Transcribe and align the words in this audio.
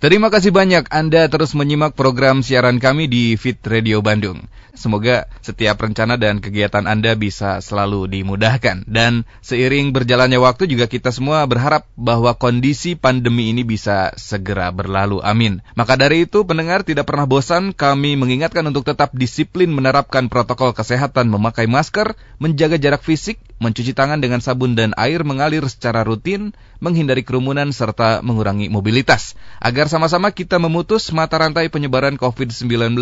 Terima 0.00 0.32
kasih 0.32 0.48
banyak 0.48 0.88
Anda 0.88 1.28
terus 1.28 1.52
menyimak 1.52 1.92
program 1.92 2.40
siaran 2.40 2.80
kami 2.80 3.04
di 3.04 3.36
Fit 3.36 3.60
Radio 3.68 4.00
Bandung. 4.00 4.48
Semoga 4.72 5.28
setiap 5.44 5.76
rencana 5.76 6.16
dan 6.16 6.40
kegiatan 6.40 6.88
Anda 6.88 7.12
bisa 7.20 7.60
selalu 7.60 8.08
dimudahkan. 8.08 8.88
Dan 8.88 9.28
seiring 9.44 9.92
berjalannya 9.92 10.40
waktu 10.40 10.72
juga 10.72 10.88
kita 10.88 11.12
semua 11.12 11.44
berharap 11.44 11.84
bahwa 12.00 12.32
kondisi 12.32 12.96
pandemi 12.96 13.52
ini 13.52 13.60
bisa 13.60 14.16
segera 14.16 14.72
berlalu. 14.72 15.20
Amin. 15.20 15.60
Maka 15.76 16.00
dari 16.00 16.24
itu 16.24 16.48
pendengar 16.48 16.80
tidak 16.80 17.04
pernah 17.04 17.28
bosan 17.28 17.76
kami 17.76 18.16
mengingatkan 18.16 18.64
untuk 18.64 18.88
tetap 18.88 19.12
disiplin 19.12 19.68
menerapkan 19.68 20.32
protokol 20.32 20.72
kesehatan 20.72 21.28
memakai 21.28 21.68
masker, 21.68 22.16
menjaga 22.40 22.80
jarak 22.80 23.04
fisik, 23.04 23.36
mencuci 23.60 23.92
tangan 23.92 24.24
dengan 24.24 24.40
sabun 24.40 24.72
dan 24.72 24.96
air 24.96 25.28
mengalir 25.28 25.60
secara 25.68 26.08
rutin, 26.08 26.56
menghindari 26.80 27.22
kerumunan 27.22 27.70
serta 27.70 28.24
mengurangi 28.24 28.72
mobilitas. 28.72 29.38
Agar 29.60 29.86
sama-sama 29.86 30.32
kita 30.32 30.56
memutus 30.56 31.12
mata 31.12 31.36
rantai 31.36 31.68
penyebaran 31.68 32.16
COVID-19 32.16 32.96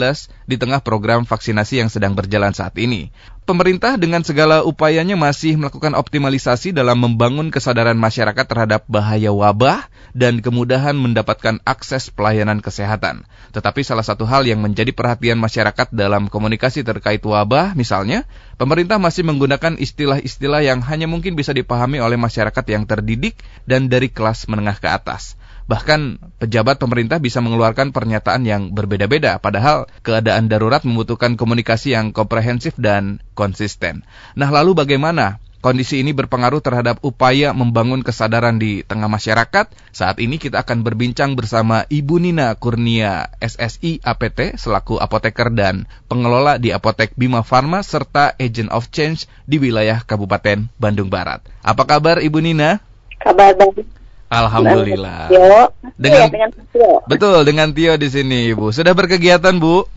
di 0.44 0.56
tengah 0.58 0.82
program 0.82 1.24
vaksinasi 1.24 1.80
yang 1.80 1.88
sedang 1.88 2.18
berjalan 2.18 2.52
saat 2.52 2.74
ini. 2.76 3.14
Pemerintah 3.48 3.96
dengan 3.96 4.20
segala 4.20 4.60
upayanya 4.60 5.16
masih 5.16 5.56
melakukan 5.56 5.96
optimalisasi 5.96 6.76
dalam 6.76 7.00
membangun 7.00 7.48
kesadaran 7.48 7.96
masyarakat 7.96 8.44
terhadap 8.44 8.84
bahaya 8.92 9.32
wabah 9.32 9.88
dan 10.12 10.44
kemudahan 10.44 10.92
mendapatkan 10.92 11.56
akses 11.64 12.12
pelayanan 12.12 12.60
kesehatan. 12.60 13.24
Tetapi 13.56 13.80
salah 13.80 14.04
satu 14.04 14.28
hal 14.28 14.44
yang 14.44 14.60
menjadi 14.60 14.92
perhatian 14.92 15.40
masyarakat 15.40 15.88
dalam 15.96 16.28
komunikasi 16.28 16.84
terkait 16.84 17.24
wabah 17.24 17.72
misalnya, 17.72 18.28
pemerintah 18.58 18.98
masih 18.98 19.24
menggunakan 19.24 19.78
istilah-istilah 19.78 20.60
yang 20.66 20.82
hanya 20.84 21.06
mungkin 21.06 21.38
bisa 21.38 21.54
dipahami 21.54 22.02
oleh 22.02 22.18
masyarakat 22.18 22.64
yang 22.66 22.84
terdidik 22.84 23.38
dan 23.64 23.86
dari 23.86 24.10
kelas 24.10 24.50
menengah 24.50 24.76
ke 24.82 24.90
atas. 24.90 25.38
Bahkan 25.68 26.32
pejabat 26.40 26.80
pemerintah 26.80 27.20
bisa 27.20 27.44
mengeluarkan 27.44 27.92
pernyataan 27.92 28.42
yang 28.48 28.72
berbeda-beda, 28.72 29.36
padahal 29.36 29.84
keadaan 30.00 30.48
darurat 30.48 30.80
membutuhkan 30.80 31.36
komunikasi 31.36 31.92
yang 31.92 32.16
komprehensif 32.16 32.72
dan 32.80 33.20
konsisten. 33.36 34.02
Nah, 34.32 34.48
lalu 34.48 34.72
bagaimana 34.72 35.44
Kondisi 35.58 35.98
ini 35.98 36.14
berpengaruh 36.14 36.62
terhadap 36.62 37.02
upaya 37.02 37.50
membangun 37.50 38.06
kesadaran 38.06 38.62
di 38.62 38.86
tengah 38.86 39.10
masyarakat. 39.10 39.66
Saat 39.90 40.22
ini 40.22 40.38
kita 40.38 40.62
akan 40.62 40.86
berbincang 40.86 41.34
bersama 41.34 41.82
Ibu 41.90 42.22
Nina 42.22 42.54
Kurnia, 42.54 43.34
SSI 43.42 43.98
APT, 43.98 44.54
selaku 44.54 45.02
apoteker 45.02 45.50
dan 45.50 45.90
pengelola 46.06 46.62
di 46.62 46.70
Apotek 46.70 47.10
Bima 47.18 47.42
Farma, 47.42 47.82
serta 47.82 48.38
Agent 48.38 48.70
of 48.70 48.94
Change 48.94 49.26
di 49.50 49.58
wilayah 49.58 49.98
Kabupaten 50.06 50.70
Bandung 50.78 51.10
Barat. 51.10 51.42
Apa 51.66 51.82
kabar 51.90 52.22
Ibu 52.22 52.38
Nina? 52.38 52.78
Kabar 53.18 53.50
baik. 53.58 53.82
Alhamdulillah. 54.28 55.26
Tio. 55.32 55.74
Dengan, 55.98 56.28
Iya, 56.28 56.30
dengan 56.30 56.50
Tio. 56.70 56.90
betul 57.08 57.38
dengan 57.42 57.68
Tio 57.74 57.98
di 57.98 58.08
sini, 58.12 58.52
Ibu. 58.54 58.70
Sudah 58.70 58.94
berkegiatan, 58.94 59.56
Bu? 59.58 59.88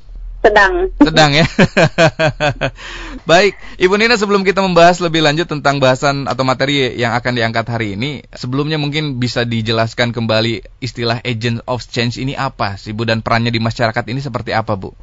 Sedang. 0.41 0.89
Sedang 0.97 1.31
ya. 1.37 1.45
Baik, 3.29 3.53
Ibu 3.77 3.93
Nina 4.01 4.17
sebelum 4.17 4.41
kita 4.41 4.65
membahas 4.65 4.97
lebih 4.97 5.21
lanjut 5.21 5.45
tentang 5.45 5.77
bahasan 5.77 6.25
atau 6.25 6.41
materi 6.41 6.97
yang 6.97 7.13
akan 7.13 7.37
diangkat 7.37 7.65
hari 7.69 7.93
ini, 7.93 8.25
sebelumnya 8.33 8.81
mungkin 8.81 9.21
bisa 9.21 9.45
dijelaskan 9.45 10.09
kembali 10.09 10.81
istilah 10.81 11.21
agent 11.21 11.61
of 11.69 11.85
change 11.85 12.17
ini 12.17 12.33
apa 12.33 12.73
sih 12.81 12.89
Bu 12.89 13.05
dan 13.05 13.21
perannya 13.21 13.53
di 13.53 13.61
masyarakat 13.61 14.01
ini 14.09 14.17
seperti 14.17 14.57
apa, 14.57 14.73
Bu? 14.73 14.97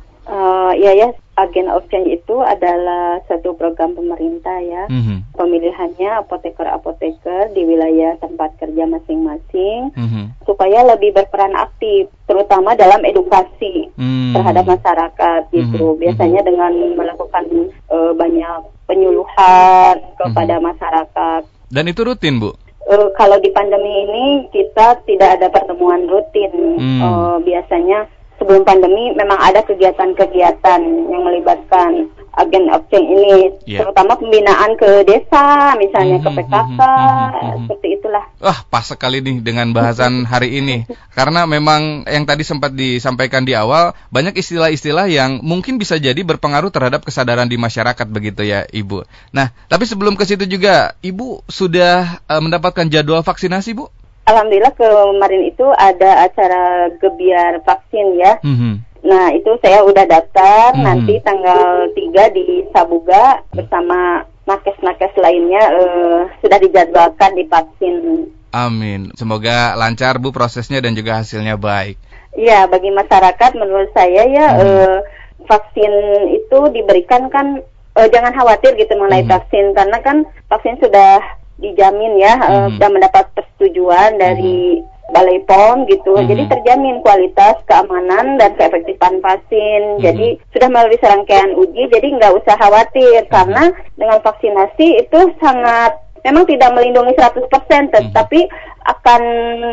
Ya 0.79 0.95
ya, 0.95 1.11
Agen 1.35 1.67
of 1.67 1.87
Change 1.91 2.23
itu 2.23 2.39
adalah 2.39 3.19
satu 3.27 3.59
program 3.59 3.99
pemerintah 3.99 4.63
ya. 4.63 4.87
Mhm, 4.87 5.35
Pemilihannya 5.35 6.23
apoteker-apoteker 6.23 7.51
di 7.51 7.67
wilayah 7.67 8.15
tempat 8.23 8.55
kerja 8.63 8.87
masing-masing 8.87 9.91
mhm. 9.95 10.39
supaya 10.47 10.87
lebih 10.87 11.15
berperan 11.15 11.55
aktif, 11.59 12.07
terutama 12.31 12.79
dalam 12.79 13.03
edukasi 13.03 13.91
Hmm. 13.99 14.35
terhadap 14.39 14.71
masyarakat 14.71 15.41
gitu. 15.51 15.95
Mhm, 15.95 15.99
Biasanya 15.99 16.41
dengan 16.47 16.73
melakukan 16.95 17.45
eh, 17.91 18.13
banyak 18.15 18.61
penyuluhan 18.87 19.95
kepada 20.15 20.63
masyarakat. 20.63 21.43
Dan 21.69 21.85
itu 21.91 22.01
rutin, 22.07 22.39
Bu? 22.39 22.55
Eh, 22.89 23.09
kalau 23.19 23.37
di 23.43 23.53
pandemi 23.53 24.09
ini 24.09 24.25
kita 24.49 25.03
tidak 25.05 25.37
ada 25.37 25.53
pertemuan 25.53 26.09
rutin. 26.09 26.79
Hmm. 26.79 27.01
Eh, 27.03 27.37
biasanya 27.45 28.09
sebelum 28.39 28.63
pandemi 28.63 29.13
memang 29.13 29.39
ada 29.39 29.61
kegiatan-kegiatan 29.67 30.81
yang 31.11 31.23
melibatkan 31.27 32.07
agen 32.39 32.71
change 32.87 33.09
ini, 33.11 33.51
Iya. 33.67 33.83
terutama 33.83 34.15
pembinaan 34.15 34.79
ke 34.79 35.03
desa, 35.03 35.75
misalnya 35.75 36.23
ke 36.23 36.31
Mhm, 36.31 36.37
PKK, 36.39 36.79
mhm, 36.79 36.79
mhm, 36.79 37.35
mhm. 37.35 37.59
seperti 37.67 37.89
itulah. 37.99 38.25
Wah, 38.39 38.59
pas 38.71 38.87
sekali 38.87 39.19
nih 39.19 39.43
dengan 39.43 39.75
bahasan 39.75 40.23
hari 40.23 40.63
ini. 40.63 40.87
Karena 41.19 41.51
memang 41.51 42.07
yang 42.07 42.23
tadi 42.23 42.47
sempat 42.47 42.79
disampaikan 42.79 43.43
di 43.43 43.59
awal, 43.59 43.91
banyak 44.15 44.39
istilah-istilah 44.39 45.11
yang 45.11 45.43
mungkin 45.43 45.83
bisa 45.83 45.99
jadi 45.99 46.23
berpengaruh 46.23 46.71
terhadap 46.71 47.03
kesadaran 47.03 47.51
di 47.51 47.59
masyarakat 47.59 48.07
begitu 48.07 48.47
ya, 48.47 48.63
Ibu. 48.71 49.03
Nah, 49.35 49.51
tapi 49.67 49.91
sebelum 49.91 50.15
ke 50.15 50.23
situ 50.23 50.47
juga, 50.47 50.95
Ibu 51.03 51.43
sudah 51.51 52.23
eh, 52.23 52.41
mendapatkan 52.41 52.87
jadwal 52.87 53.27
vaksinasi, 53.27 53.75
Bu? 53.75 53.91
Alhamdulillah 54.29 54.77
kemarin 54.77 55.49
itu 55.49 55.65
ada 55.73 56.29
acara 56.29 56.93
gebiar 57.01 57.65
vaksin 57.65 58.21
ya. 58.21 58.37
Mhm. 58.45 58.73
Nah, 59.09 59.33
itu 59.33 59.57
saya 59.65 59.81
udah 59.87 60.05
daftar 60.05 60.77
Mhm. 60.77 60.85
nanti 60.85 61.15
tanggal 61.25 61.89
3 61.97 62.29
di 62.29 62.67
Sabuga 62.75 63.41
bersama 63.57 64.21
nakes-nakes 64.45 65.17
lainnya 65.17 65.63
eh, 65.73 66.21
sudah 66.45 66.59
dijadwalkan 66.61 67.37
divaksin. 67.37 68.29
Amin. 68.53 69.13
Semoga 69.17 69.77
lancar, 69.77 70.17
Bu, 70.21 70.33
prosesnya 70.33 70.81
dan 70.81 70.97
juga 70.97 71.21
hasilnya 71.21 71.57
baik. 71.57 71.97
Iya, 72.37 72.69
bagi 72.69 72.93
masyarakat 72.93 73.57
menurut 73.57 73.93
saya 73.97 74.29
ya 74.29 74.47
Mhm. 74.53 74.61
eh, 74.61 74.99
vaksin 75.49 75.93
itu 76.37 76.59
diberikan 76.77 77.33
kan 77.33 77.65
eh, 77.99 78.09
jangan 78.13 78.31
khawatir 78.31 78.77
gitu 78.77 78.93
mengenai 78.95 79.25
Mhm. 79.25 79.33
vaksin 79.33 79.65
karena 79.75 79.99
kan 80.05 80.23
vaksin 80.47 80.77
sudah 80.79 81.19
dijamin 81.59 82.17
ya 82.17 82.35
eh, 82.39 82.55
Mhm. 82.67 82.71
sudah 82.79 82.89
mendapat 82.91 83.25
persetujuan 83.35 84.17
dari 84.17 84.83
Balai 85.09 85.41
POM 85.49 85.89
gitu. 85.89 86.21
Mhm. 86.21 86.29
Jadi 86.29 86.43
terjamin 86.53 87.01
kualitas, 87.01 87.57
keamanan 87.65 88.37
dan 88.37 88.53
keefektifan 88.55 89.25
vaksin. 89.25 89.97
Mhm. 89.97 90.03
Jadi 90.05 90.29
sudah 90.53 90.69
melalui 90.69 91.01
serangkaian 91.01 91.57
uji 91.57 91.89
jadi 91.89 92.09
nggak 92.13 92.37
usah 92.37 92.55
khawatir 92.57 93.25
Mhm. 93.25 93.33
karena 93.33 93.65
dengan 93.97 94.21
vaksinasi 94.21 95.01
itu 95.01 95.21
sangat 95.41 95.97
memang 96.21 96.45
tidak 96.45 96.77
melindungi 96.77 97.17
100% 97.17 97.89
Mhm. 97.89 98.13
tetapi 98.13 98.41
akan 98.85 99.23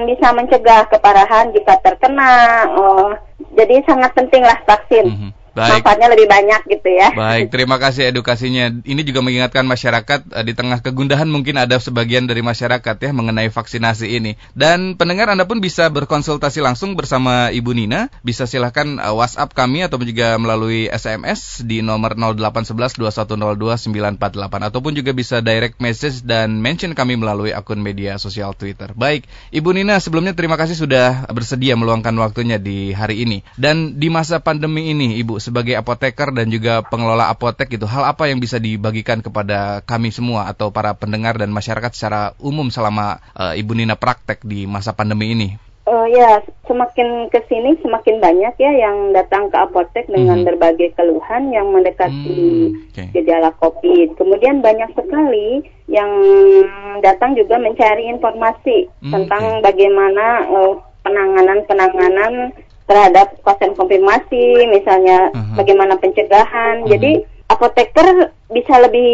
bisa 0.08 0.28
mencegah 0.32 0.88
keparahan 0.88 1.52
jika 1.52 1.84
terkena. 1.84 2.34
eh, 2.66 3.10
jadi 3.56 3.84
sangat 3.84 4.12
pentinglah 4.16 4.56
vaksin. 4.64 5.06
Mhm. 5.06 5.30
Baik. 5.56 5.80
Manfaatnya 5.80 6.12
lebih 6.12 6.28
banyak 6.28 6.62
gitu 6.68 6.90
ya. 6.92 7.16
Baik, 7.16 7.48
terima 7.48 7.80
kasih 7.80 8.12
edukasinya. 8.12 8.76
Ini 8.84 9.02
juga 9.08 9.24
mengingatkan 9.24 9.64
masyarakat 9.64 10.28
eh, 10.36 10.44
di 10.44 10.52
tengah 10.52 10.84
kegundahan 10.84 11.32
mungkin 11.32 11.56
ada 11.56 11.80
sebagian 11.80 12.28
dari 12.28 12.44
masyarakat 12.44 13.00
ya 13.00 13.16
mengenai 13.16 13.48
vaksinasi 13.48 14.20
ini. 14.20 14.36
Dan 14.52 15.00
pendengar 15.00 15.32
Anda 15.32 15.48
pun 15.48 15.64
bisa 15.64 15.88
berkonsultasi 15.88 16.60
langsung 16.60 17.00
bersama 17.00 17.56
Ibu 17.56 17.72
Nina. 17.72 18.12
Bisa 18.20 18.44
silahkan 18.44 19.00
eh, 19.00 19.16
WhatsApp 19.16 19.56
kami 19.56 19.88
atau 19.88 19.96
juga 20.04 20.36
melalui 20.36 20.92
SMS 20.92 21.64
di 21.64 21.80
nomor 21.80 22.20
0811-2102-948 22.20 24.68
ataupun 24.68 24.92
juga 24.92 25.16
bisa 25.16 25.40
direct 25.40 25.80
message 25.80 26.20
dan 26.28 26.60
mention 26.60 26.92
kami 26.92 27.16
melalui 27.16 27.56
akun 27.56 27.80
media 27.80 28.20
sosial 28.20 28.52
Twitter. 28.60 28.92
Baik, 28.92 29.24
Ibu 29.56 29.72
Nina 29.72 30.04
sebelumnya 30.04 30.36
terima 30.36 30.60
kasih 30.60 30.76
sudah 30.76 31.32
bersedia 31.32 31.80
meluangkan 31.80 32.12
waktunya 32.20 32.60
di 32.60 32.92
hari 32.92 33.24
ini. 33.24 33.40
Dan 33.56 34.04
di 34.04 34.12
masa 34.12 34.44
pandemi 34.44 34.92
ini, 34.92 35.16
Ibu 35.24 35.45
sebagai 35.46 35.78
apoteker 35.78 36.34
dan 36.34 36.50
juga 36.50 36.82
pengelola 36.82 37.30
apotek 37.30 37.78
itu 37.78 37.86
hal 37.86 38.02
apa 38.10 38.26
yang 38.26 38.42
bisa 38.42 38.58
dibagikan 38.58 39.22
kepada 39.22 39.86
kami 39.86 40.10
semua 40.10 40.50
atau 40.50 40.74
para 40.74 40.98
pendengar 40.98 41.38
dan 41.38 41.54
masyarakat 41.54 41.94
secara 41.94 42.34
umum 42.42 42.74
selama 42.74 43.22
eh, 43.38 43.62
Ibu 43.62 43.78
Nina 43.78 43.94
praktek 43.94 44.42
di 44.42 44.66
masa 44.66 44.98
pandemi 44.98 45.38
ini? 45.38 45.50
Eh, 45.86 46.08
ya, 46.18 46.42
semakin 46.66 47.30
ke 47.30 47.46
sini 47.46 47.78
semakin 47.78 48.18
banyak 48.18 48.58
ya 48.58 48.72
yang 48.74 49.14
datang 49.14 49.54
ke 49.54 49.58
apotek 49.62 50.10
dengan 50.10 50.42
Mhm. 50.42 50.48
berbagai 50.50 50.98
keluhan 50.98 51.54
yang 51.54 51.70
mendekati 51.70 52.74
Hmm, 52.74 52.90
oke. 52.90 53.04
gejala 53.14 53.54
COVID. 53.62 54.18
Kemudian 54.18 54.66
banyak 54.66 54.90
sekali 54.98 55.62
yang 55.86 56.10
datang 57.06 57.38
juga 57.38 57.62
mencari 57.62 58.10
informasi 58.10 58.90
Hmm, 59.06 59.14
tentang 59.14 59.62
oke. 59.62 59.62
bagaimana 59.62 60.26
eh, 60.50 60.74
penanganan-penanganan 61.06 62.34
terhadap 62.86 63.34
pasien 63.42 63.74
konfirmasi, 63.74 64.70
misalnya 64.70 65.34
Mhm. 65.34 65.56
bagaimana 65.58 65.94
pencegahan. 65.98 66.86
Mhm. 66.86 66.90
Jadi 66.90 67.12
apoteker 67.46 68.34
bisa 68.50 68.78
lebih 68.82 69.12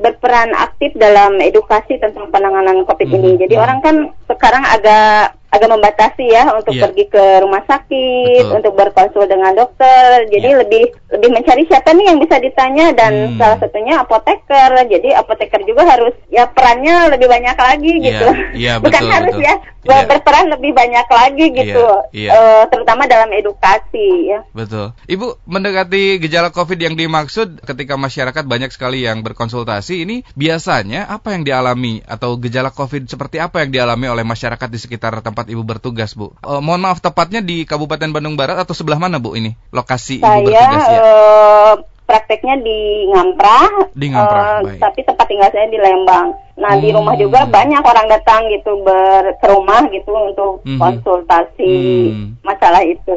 berperan 0.00 0.52
aktif 0.56 0.92
dalam 0.96 1.36
edukasi 1.40 2.00
tentang 2.00 2.32
penanganan 2.32 2.84
COVID 2.84 3.08
ini. 3.08 3.36
Mhm. 3.36 3.40
Jadi 3.44 3.54
orang 3.56 3.78
kan 3.84 3.96
sekarang 4.28 4.64
agak 4.64 5.36
agak 5.54 5.70
membatasi 5.70 6.26
ya 6.26 6.50
untuk 6.50 6.74
Iya. 6.74 6.82
pergi 6.90 7.04
ke 7.06 7.24
rumah 7.40 7.62
sakit, 7.62 8.42
Betul. 8.42 8.56
untuk 8.58 8.72
berkonsul 8.74 9.24
dengan 9.24 9.54
dokter. 9.54 10.26
Jadi 10.26 10.48
Iya. 10.50 10.58
lebih 10.66 10.84
lebih 11.14 11.30
mencari 11.30 11.62
siapa 11.70 11.94
nih 11.94 12.10
yang 12.10 12.18
bisa 12.18 12.42
ditanya 12.42 12.90
dan 12.90 13.12
Hmm. 13.32 13.38
salah 13.38 13.58
satunya 13.62 14.02
apoteker. 14.02 14.70
Jadi 14.84 15.08
apoteker 15.14 15.62
juga 15.62 15.86
harus 15.86 16.14
ya 16.26 16.50
perannya 16.50 17.14
lebih 17.14 17.30
banyak 17.30 17.54
lagi 17.54 17.92
Iya, 17.94 18.02
gitu. 18.02 18.28
iya, 18.58 18.72
Bukan 18.82 18.90
betul, 18.98 19.14
harus 19.14 19.34
betul. 19.38 19.46
ya 19.46 19.54
Iya. 19.84 20.08
berperan 20.08 20.46
lebih 20.48 20.72
banyak 20.72 21.06
lagi 21.06 21.46
gitu. 21.52 21.86
iya. 22.10 22.30
Eh, 22.32 22.62
terutama 22.72 23.04
dalam 23.04 23.28
edukasi 23.30 24.32
ya. 24.32 24.40
Betul. 24.50 24.96
Ibu 25.06 25.44
mendekati 25.44 26.18
gejala 26.18 26.48
COVID 26.50 26.80
yang 26.80 26.96
dimaksud 26.96 27.60
ketika 27.62 27.94
masyarakat 27.94 28.42
banyak 28.42 28.72
sekali 28.72 29.04
yang 29.04 29.20
berkonsultasi 29.20 30.02
ini 30.02 30.16
biasanya 30.34 31.06
apa 31.06 31.36
yang 31.36 31.44
dialami 31.44 32.00
atau 32.02 32.40
gejala 32.40 32.72
COVID 32.72 33.06
seperti 33.06 33.38
apa 33.38 33.60
yang 33.60 33.70
dialami 33.70 34.08
oleh 34.08 34.24
masyarakat 34.24 34.66
di 34.66 34.78
sekitar 34.80 35.20
tempat 35.20 35.43
Ibu 35.46 35.62
bertugas, 35.62 36.12
Bu? 36.12 36.32
Eh, 36.38 36.60
mohon 36.60 36.80
maaf 36.80 36.98
tepatnya 36.98 37.40
di 37.40 37.62
Kabupaten 37.62 38.10
Bandung 38.10 38.34
Barat 38.34 38.56
atau 38.56 38.72
sebelah 38.72 38.96
mana, 38.96 39.16
Bu 39.18 39.34
ini? 39.34 39.54
Lokasi 39.70 40.18
Ibu 40.18 40.26
Saya 40.26 40.42
bertugas 40.42 40.84
ya. 40.84 40.98
eh, 40.98 41.72
prakteknya 42.04 42.60
di 42.60 42.78
Ngamprah, 43.08 43.68
Di 43.90 44.06
Ngamprah, 44.08 44.60
baik. 44.60 44.78
tapi 44.78 45.00
tempat 45.02 45.24
tinggal 45.24 45.48
saya 45.48 45.66
di 45.66 45.80
Lembang. 45.80 46.36
Nah 46.54 46.76
di 46.76 46.86
Hmm. 46.86 47.00
rumah 47.00 47.16
juga 47.16 47.48
banyak 47.48 47.80
orang 47.80 48.06
datang 48.06 48.46
gitu 48.46 48.78
ber 48.80 49.34
ke 49.40 49.46
rumah 49.48 49.88
gitu 49.88 50.12
untuk 50.12 50.62
Mhm. 50.62 50.78
konsultasi 50.78 51.74
Hmm. 52.12 52.28
masalah 52.40 52.84
itu. 52.84 53.10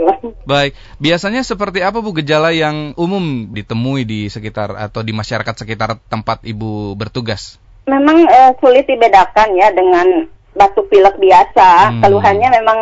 Baik, 0.44 0.72
biasanya 0.98 1.44
seperti 1.44 1.84
apa 1.84 2.00
Bu 2.00 2.16
gejala 2.16 2.50
yang 2.50 2.96
umum 2.96 3.52
ditemui 3.52 4.04
di 4.04 4.26
sekitar 4.28 4.74
atau 4.74 5.04
di 5.04 5.12
masyarakat 5.12 5.54
sekitar 5.54 6.00
tempat 6.08 6.42
Ibu 6.42 6.96
bertugas? 6.96 7.60
Memang 7.86 8.24
eh, 8.24 8.52
sulit 8.58 8.84
dibedakan 8.84 9.52
ya 9.54 9.68
dengan 9.70 10.32
batuk 10.58 10.90
pilek 10.90 11.16
biasa. 11.22 11.94
Hmm. 11.94 12.02
Keluhannya 12.02 12.50
memang 12.50 12.80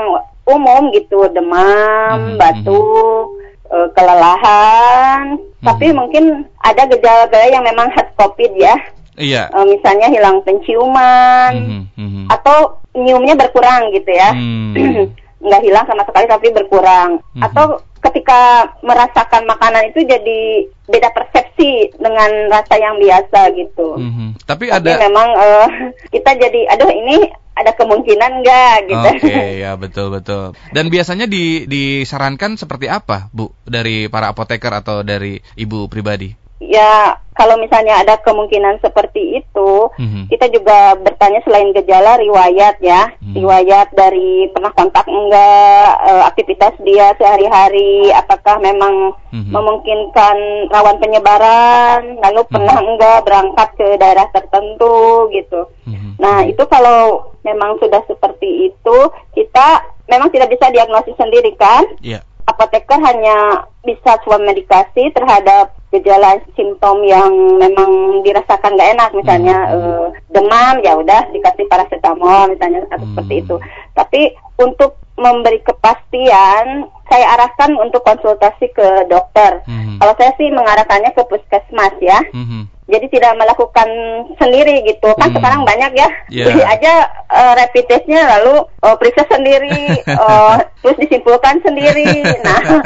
umum 0.48 0.94
gitu, 0.96 1.28
demam, 1.36 2.34
Mhm, 2.34 2.38
batuk, 2.40 3.36
eh, 3.70 3.88
kelelahan. 3.94 5.38
Tapi 5.66 5.92
Mhm. 5.92 5.96
mungkin 5.98 6.24
ada 6.62 6.86
gejala-gejala 6.86 7.48
yang 7.50 7.66
memang 7.66 7.90
khas 7.92 8.08
COVID 8.16 8.54
ya. 8.56 8.76
Iya. 9.16 9.48
Eh, 9.52 9.66
misalnya 9.68 10.08
hilang 10.12 10.44
penciuman 10.44 11.54
Mhm, 11.56 11.82
mhm. 11.98 12.24
atau 12.32 12.80
nyiumnya 12.96 13.36
berkurang 13.36 13.92
gitu 13.92 14.12
ya. 14.12 14.32
Hmm. 14.32 14.76
Nggak 15.46 15.62
hilang 15.62 15.86
sama 15.86 16.04
sekali 16.08 16.26
tapi 16.26 16.48
berkurang. 16.52 17.20
Mhm. 17.36 17.44
Atau 17.44 17.80
ketika 18.10 18.72
merasakan 18.86 19.50
makanan 19.50 19.90
itu 19.90 20.06
jadi 20.06 20.70
beda 20.86 21.10
persepsi 21.12 21.96
dengan 21.98 22.30
rasa 22.54 22.76
yang 22.78 23.02
biasa 23.02 23.40
gitu. 23.58 23.98
Mhm. 23.98 24.46
Tapi 24.46 24.70
Tapi 24.70 24.88
ada 24.92 25.02
memang 25.02 25.30
eh, 25.34 25.68
kita 26.16 26.38
jadi 26.38 26.62
aduh 26.76 26.92
ini 26.92 27.26
ada 27.56 27.72
kemungkinan 27.72 28.32
nggak 28.44 28.76
gitu. 28.92 29.10
Oke, 29.32 29.44
ya 29.64 29.80
betul 29.80 30.12
betul. 30.12 30.52
Dan 30.76 30.92
biasanya 30.92 31.24
di, 31.24 31.64
disarankan 31.64 32.60
seperti 32.60 32.92
apa, 32.92 33.32
Bu, 33.32 33.56
dari 33.64 34.12
para 34.12 34.36
apoteker 34.36 34.76
atau 34.76 35.08
dari 35.08 35.40
ibu 35.56 35.88
pribadi? 35.88 36.45
Ya 36.60 37.20
kalau 37.36 37.60
misalnya 37.60 38.00
ada 38.00 38.16
kemungkinan 38.24 38.80
seperti 38.80 39.44
itu, 39.44 39.72
Mhm. 40.00 40.32
kita 40.32 40.48
juga 40.56 40.96
bertanya 40.96 41.44
selain 41.44 41.76
gejala 41.76 42.16
riwayat 42.16 42.80
ya, 42.80 43.12
Hmm. 43.20 43.36
riwayat 43.36 43.92
dari 43.92 44.48
pernah 44.56 44.72
kontak 44.72 45.04
enggak, 45.04 45.88
eh, 46.08 46.24
aktivitas 46.32 46.80
dia 46.88 47.12
sehari-hari, 47.20 48.08
apakah 48.16 48.56
memang 48.64 49.12
Mhm. 49.36 49.52
memungkinkan 49.52 50.38
rawan 50.72 50.96
penyebaran, 51.04 52.24
lalu 52.24 52.42
pernah 52.48 52.78
enggak 52.80 53.28
berangkat 53.28 53.70
ke 53.76 53.88
daerah 54.00 54.32
tertentu 54.32 55.28
gitu. 55.36 55.68
Mhm. 55.92 56.16
Nah 56.16 56.48
itu 56.48 56.64
kalau 56.72 57.36
memang 57.44 57.76
sudah 57.84 58.00
seperti 58.08 58.72
itu, 58.72 58.98
kita 59.36 59.84
memang 60.08 60.32
tidak 60.32 60.56
bisa 60.56 60.72
diagnosis 60.72 61.20
sendiri 61.20 61.52
kan? 61.60 61.84
Iya. 62.00 62.24
Apoteker 62.46 63.00
hanya 63.02 63.66
bisa 63.82 64.18
swab 64.22 64.42
medikasi 64.42 65.10
terhadap 65.12 65.74
gejala 65.94 66.36
simptom 66.54 67.06
yang 67.08 67.32
memang 67.56 68.22
dirasakan 68.22 68.76
nggak 68.76 68.92
enak 69.00 69.10
misalnya 69.16 69.58
Hmm. 69.70 69.76
eh, 69.80 70.06
demam 70.30 70.76
ya 70.84 70.94
udah 70.98 71.32
dikasih 71.32 71.66
paracetamol 71.66 72.52
misalnya 72.52 72.84
atau 72.92 73.06
Hmm. 73.06 73.16
seperti 73.16 73.34
itu 73.46 73.56
tapi 73.94 74.22
untuk 74.60 75.00
memberi 75.16 75.64
kepastian 75.64 76.86
saya 77.08 77.26
arahkan 77.40 77.72
untuk 77.80 78.04
konsultasi 78.04 78.68
ke 78.76 79.08
dokter 79.08 79.64
Mhm. 79.64 80.04
kalau 80.04 80.14
saya 80.20 80.36
sih 80.36 80.52
mengarahkannya 80.52 81.16
ke 81.16 81.24
puskesmas 81.26 81.96
ya 82.04 82.20
Mhm. 82.36 82.68
Jadi 82.86 83.06
tidak 83.08 83.34
melakukan 83.36 83.90
sendiri 84.36 84.86
gitu 84.86 85.10
kan 85.16 85.30
Hmm. 85.30 85.36
sekarang 85.36 85.62
banyak 85.64 85.92
ya 85.96 86.10
Iya. 86.30 86.46
beli 86.46 86.64
aja 86.64 86.94
eh, 87.28 87.54
rapid 87.58 87.86
testnya 87.86 88.22
lalu 88.32 88.56
eh, 88.62 88.96
periksa 88.96 89.26
sendiri 89.26 89.90
eh, 90.06 90.56
terus 90.80 90.98
disimpulkan 91.00 91.58
sendiri 91.60 92.06
nah 92.42 92.62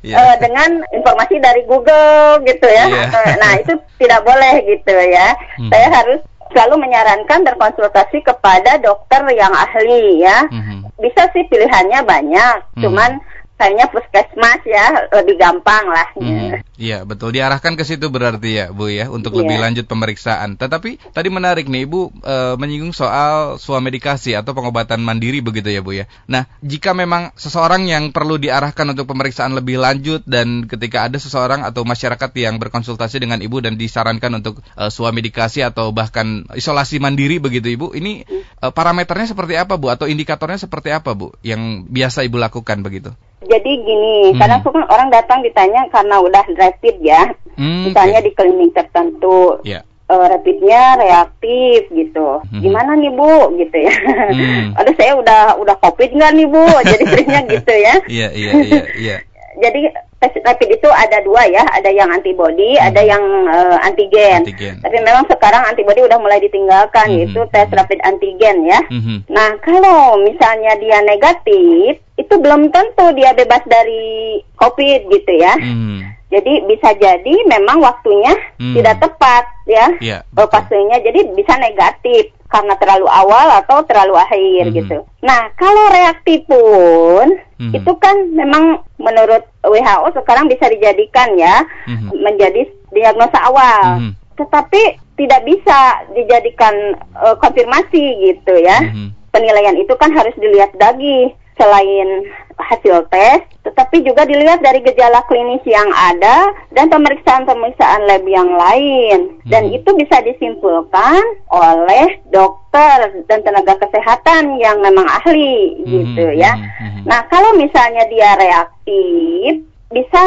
Iya. 0.00 0.16
eh, 0.16 0.34
dengan 0.38 0.70
informasi 0.90 1.36
dari 1.38 1.62
Google 1.64 2.40
gitu 2.42 2.64
ya 2.64 2.84
Iya. 2.86 3.02
Atau- 3.06 3.36
nah 3.36 3.52
itu 3.54 3.72
tidak 3.98 4.20
boleh 4.22 4.54
gitu 4.64 4.94
ya 4.94 5.28
Hmm. 5.56 5.68
saya 5.68 5.88
harus 5.92 6.20
selalu 6.48 6.80
menyarankan 6.80 7.44
berkonsultasi 7.44 8.24
kepada 8.24 8.80
dokter 8.80 9.20
yang 9.30 9.52
ahli 9.52 10.24
ya 10.24 10.48
Mhm. 10.48 10.88
bisa 10.96 11.28
sih 11.30 11.44
pilihannya 11.44 12.00
banyak 12.02 12.56
Hmm. 12.72 12.80
cuman 12.80 13.10
kayaknya 13.58 13.86
puskesmas 13.90 14.62
ya 14.62 14.86
lebih 15.12 15.34
gampang 15.36 15.84
lah 15.90 16.06
Mhm. 16.14 16.78
Iya, 16.78 17.02
betul. 17.02 17.34
Diarahkan 17.34 17.74
ke 17.74 17.82
situ 17.82 18.06
berarti 18.06 18.54
ya, 18.54 18.66
Bu 18.70 18.86
ya, 18.86 19.10
untuk 19.10 19.34
Iya. 19.34 19.38
lebih 19.42 19.56
lanjut 19.58 19.84
pemeriksaan. 19.90 20.54
Tetapi 20.54 21.10
tadi 21.10 21.26
menarik 21.26 21.66
nih, 21.66 21.90
Ibu 21.90 22.00
e, 22.22 22.36
menyinggung 22.54 22.94
soal 22.94 23.58
swamedikasi 23.58 24.38
atau 24.38 24.54
pengobatan 24.54 25.02
mandiri 25.02 25.42
begitu 25.42 25.74
ya, 25.74 25.82
Bu 25.82 25.98
ya. 25.98 26.06
Nah, 26.30 26.46
jika 26.62 26.94
memang 26.94 27.34
seseorang 27.34 27.82
yang 27.90 28.14
perlu 28.14 28.38
diarahkan 28.38 28.94
untuk 28.94 29.10
pemeriksaan 29.10 29.58
lebih 29.58 29.82
lanjut 29.82 30.22
dan 30.22 30.70
ketika 30.70 31.10
ada 31.10 31.18
seseorang 31.18 31.66
atau 31.66 31.82
masyarakat 31.82 32.30
yang 32.38 32.62
berkonsultasi 32.62 33.18
dengan 33.18 33.42
Ibu 33.42 33.58
dan 33.58 33.74
disarankan 33.74 34.38
untuk 34.38 34.62
e, 34.78 34.86
swamedikasi 34.86 35.66
atau 35.66 35.90
bahkan 35.90 36.46
isolasi 36.54 37.02
mandiri 37.02 37.42
begitu, 37.42 37.74
Ibu, 37.74 37.98
ini 37.98 38.22
e, 38.62 38.66
parameternya 38.70 39.34
seperti 39.34 39.58
apa, 39.58 39.74
Bu? 39.74 39.90
Atau 39.90 40.06
indikatornya 40.06 40.62
seperti 40.62 40.94
apa, 40.94 41.10
Bu? 41.18 41.34
Yang 41.42 41.90
biasa 41.90 42.22
Ibu 42.22 42.38
lakukan 42.38 42.86
begitu? 42.86 43.10
Jadi 43.48 43.72
gini, 43.80 44.16
Hmm. 44.30 44.38
kadang 44.38 44.60
tuh 44.60 44.70
kan 44.70 44.84
orang 44.86 45.08
datang 45.08 45.40
ditanya 45.40 45.88
karena 45.88 46.20
udah 46.20 46.44
rapid 46.52 47.00
ya, 47.00 47.32
Hmm, 47.56 47.88
misalnya 47.88 48.20
oke. 48.20 48.26
di 48.28 48.32
klinik 48.32 48.70
tertentu, 48.70 49.56
Ya. 49.64 49.80
eh, 50.06 50.24
rapidnya 50.28 50.96
reaktif 50.96 51.88
gitu. 51.88 52.44
Hmm. 52.44 52.60
Gimana 52.60 52.92
nih 52.94 53.08
bu, 53.08 53.56
gitu 53.56 53.76
ya? 53.76 53.94
Hmm. 54.30 54.72
Aduh 54.78 54.94
saya 54.94 55.16
udah 55.16 55.56
udah 55.56 55.76
covid 55.80 56.12
nggak 56.12 56.32
nih 56.34 56.46
bu? 56.46 56.64
Jadi 56.84 57.04
seringnya 57.10 57.40
gitu 57.48 57.72
ya. 57.72 57.94
Iya, 58.04 58.28
iya, 58.30 58.52
iya, 58.62 58.82
iya. 58.94 59.16
Jadi 59.58 59.90
tes 60.18 60.34
rapid 60.42 60.68
itu 60.74 60.88
ada 60.90 61.22
dua 61.22 61.46
ya, 61.46 61.62
ada 61.70 61.90
yang 61.90 62.10
antibody, 62.10 62.74
ada 62.74 62.98
yang 63.02 63.22
eh, 63.46 63.76
antigen. 63.86 64.42
Hmm. 64.42 64.46
Antigen. 64.46 64.74
Tapi 64.82 64.96
memang 65.02 65.24
sekarang 65.30 65.62
antibody 65.66 66.02
udah 66.02 66.18
mulai 66.18 66.42
ditinggalkan, 66.42 67.06
Mhm. 67.10 67.16
yaitu 67.22 67.40
tes 67.54 67.70
rapid 67.70 67.98
antigen 68.02 68.66
ya. 68.66 68.80
Mhm. 68.90 69.30
Nah, 69.30 69.58
kalau 69.62 70.18
misalnya 70.22 70.74
dia 70.82 70.98
negatif, 71.02 72.02
itu 72.18 72.34
belum 72.34 72.74
tentu 72.74 73.14
dia 73.14 73.30
bebas 73.30 73.62
dari 73.70 74.42
COVID 74.58 75.00
gitu 75.06 75.32
ya. 75.38 75.54
Mhm. 75.54 76.17
Jadi 76.28 76.68
bisa 76.68 76.92
jadi 76.92 77.34
memang 77.48 77.80
waktunya 77.80 78.36
Hmm. 78.60 78.76
tidak 78.76 79.00
tepat 79.00 79.44
ya. 79.64 79.86
Iya, 79.96 80.18
Oh, 80.36 80.44
fasenya 80.44 81.00
jadi 81.00 81.24
bisa 81.32 81.56
negatif 81.56 82.36
karena 82.48 82.76
terlalu 82.76 83.08
awal 83.08 83.48
atau 83.60 83.80
terlalu 83.84 84.16
akhir 84.16 84.68
Mhm. 84.68 84.74
gitu. 84.76 84.98
Nah, 85.20 85.52
kalau 85.56 85.88
reaktif 85.88 86.44
pun 86.44 87.28
Mhm. 87.60 87.72
itu 87.76 87.92
kan 87.96 88.16
memang 88.32 88.84
menurut 88.96 89.44
WHO 89.64 90.08
sekarang 90.14 90.48
bisa 90.48 90.68
dijadikan 90.68 91.32
ya 91.36 91.64
Mhm. 91.88 92.12
menjadi 92.20 92.64
diagnosa 92.92 93.38
awal. 93.44 94.00
Mhm. 94.00 94.12
Tetapi 94.36 94.82
tidak 95.16 95.42
bisa 95.44 95.78
dijadikan 96.12 96.74
eh, 97.18 97.34
konfirmasi 97.42 98.04
gitu 98.22 98.54
ya 98.54 98.78
Mhm. 98.84 99.10
penilaian 99.28 99.74
itu 99.74 99.90
kan 99.98 100.14
harus 100.14 100.32
dilihat 100.38 100.70
lagi 100.78 101.34
selain 101.58 102.24
hasil 102.58 103.06
tes, 103.10 103.42
tetapi 103.62 104.02
juga 104.02 104.26
dilihat 104.26 104.58
dari 104.62 104.82
gejala 104.82 105.22
klinis 105.30 105.62
yang 105.62 105.86
ada 105.94 106.50
dan 106.74 106.90
pemeriksaan-pemeriksaan 106.90 108.02
lab 108.06 108.24
yang 108.26 108.50
lain. 108.50 109.38
Dan 109.46 109.70
Hmm. 109.70 109.76
itu 109.78 109.90
bisa 109.94 110.18
disimpulkan 110.22 111.22
oleh 111.50 112.18
dokter 112.30 113.22
dan 113.30 113.42
tenaga 113.46 113.78
kesehatan 113.78 114.58
yang 114.58 114.82
memang 114.82 115.06
ahli 115.06 115.82
gitu 115.86 116.34
Mhm, 116.34 116.38
ya. 116.38 116.54
mhm, 116.58 116.66
mhm. 116.66 117.02
Nah, 117.06 117.20
kalau 117.30 117.54
misalnya 117.54 118.06
dia 118.10 118.34
reaktif, 118.38 119.62
bisa 119.88 120.22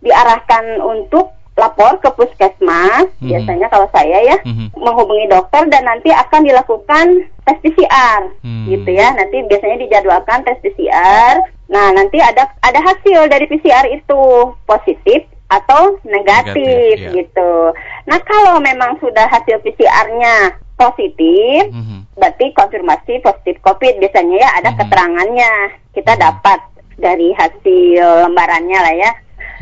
diarahkan 0.00 0.80
untuk 0.82 1.30
lapor 1.56 1.96
ke 2.04 2.08
puskesmas, 2.12 3.08
Mhm. 3.18 3.28
biasanya 3.32 3.66
kalau 3.72 3.88
saya 3.90 4.20
ya, 4.20 4.36
Mhm. 4.44 4.76
menghubungi 4.76 5.26
dokter 5.26 5.64
dan 5.72 5.88
nanti 5.88 6.12
akan 6.12 6.44
dilakukan 6.44 7.06
tes 7.48 7.58
PCR 7.64 8.28
Hmm. 8.44 8.68
gitu 8.68 8.90
ya. 8.92 9.16
Nanti 9.16 9.40
biasanya 9.48 9.80
dijadwalkan 9.80 10.44
tes 10.44 10.60
PCR. 10.60 11.40
Nah, 11.72 11.90
nanti 11.96 12.20
ada 12.20 12.52
ada 12.60 12.80
hasil 12.84 13.26
dari 13.26 13.48
PCR 13.48 13.88
itu 13.88 14.20
positif, 14.68 15.24
atau 15.46 15.94
negatif, 16.02 16.58
Negatif, 16.58 16.96
ya. 16.98 17.10
gitu. 17.22 17.52
Nah 18.10 18.18
kalau 18.26 18.58
memang 18.58 18.98
sudah 18.98 19.30
hasil 19.30 19.62
PCR-nya 19.62 20.58
positif, 20.74 21.70
Mhm. 21.70 22.18
berarti 22.18 22.50
konfirmasi 22.50 23.22
positif 23.22 23.62
COVID 23.62 24.02
biasanya 24.02 24.36
ya 24.42 24.50
ada 24.58 24.70
Mhm. 24.74 24.78
keterangannya 24.82 25.52
kita 25.94 26.18
Mhm. 26.18 26.20
dapat 26.20 26.58
dari 26.98 27.30
hasil 27.30 28.26
lembarannya 28.26 28.78
lah 28.80 28.94
ya. 28.98 29.10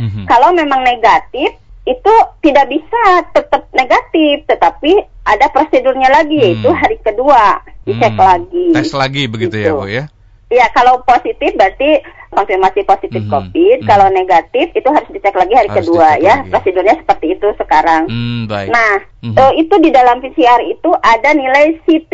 Mhm. 0.00 0.24
Kalau 0.24 0.56
memang 0.56 0.80
negatif 0.82 1.52
itu 1.84 2.14
tidak 2.40 2.66
bisa 2.68 3.02
tetap 3.30 3.68
negatif, 3.72 4.48
tetapi 4.48 4.92
ada 5.24 5.48
prosedurnya 5.52 6.08
lagi 6.08 6.36
Hmm. 6.36 6.44
yaitu 6.44 6.70
hari 6.72 6.96
kedua 7.00 7.60
dicek 7.84 8.16
Hmm. 8.16 8.24
lagi. 8.24 8.66
Tes 8.72 8.92
lagi 8.92 9.22
begitu 9.28 9.56
ya, 9.56 9.72
Gitu. 9.72 9.76
Bu 9.76 9.88
ya? 9.88 10.04
Ya 10.52 10.66
kalau 10.70 11.00
positif 11.02 11.52
berarti 11.56 12.00
konfirmasi 12.30 12.82
positif 12.82 13.22
Mhm. 13.24 13.30
COVID. 13.30 13.78
Mhm. 13.82 13.88
Kalau 13.88 14.06
negatif 14.10 14.66
itu 14.70 14.88
harus 14.90 15.08
dicek 15.08 15.34
lagi 15.34 15.54
hari 15.54 15.70
Harus 15.70 15.86
kedua 15.86 16.18
ya. 16.18 16.42
lagi. 16.42 16.50
Prosedurnya 16.50 16.94
seperti 16.98 17.26
itu 17.32 17.48
sekarang. 17.54 18.02
Hmm, 18.10 18.40
baik. 18.46 18.68
Nah, 18.70 18.94
Mhm. 19.22 19.36
eh, 19.38 19.52
itu 19.60 19.74
di 19.78 19.90
dalam 19.90 20.18
PCR 20.18 20.60
itu 20.62 20.90
ada 20.98 21.30
nilai 21.32 21.78
CT. 21.82 22.12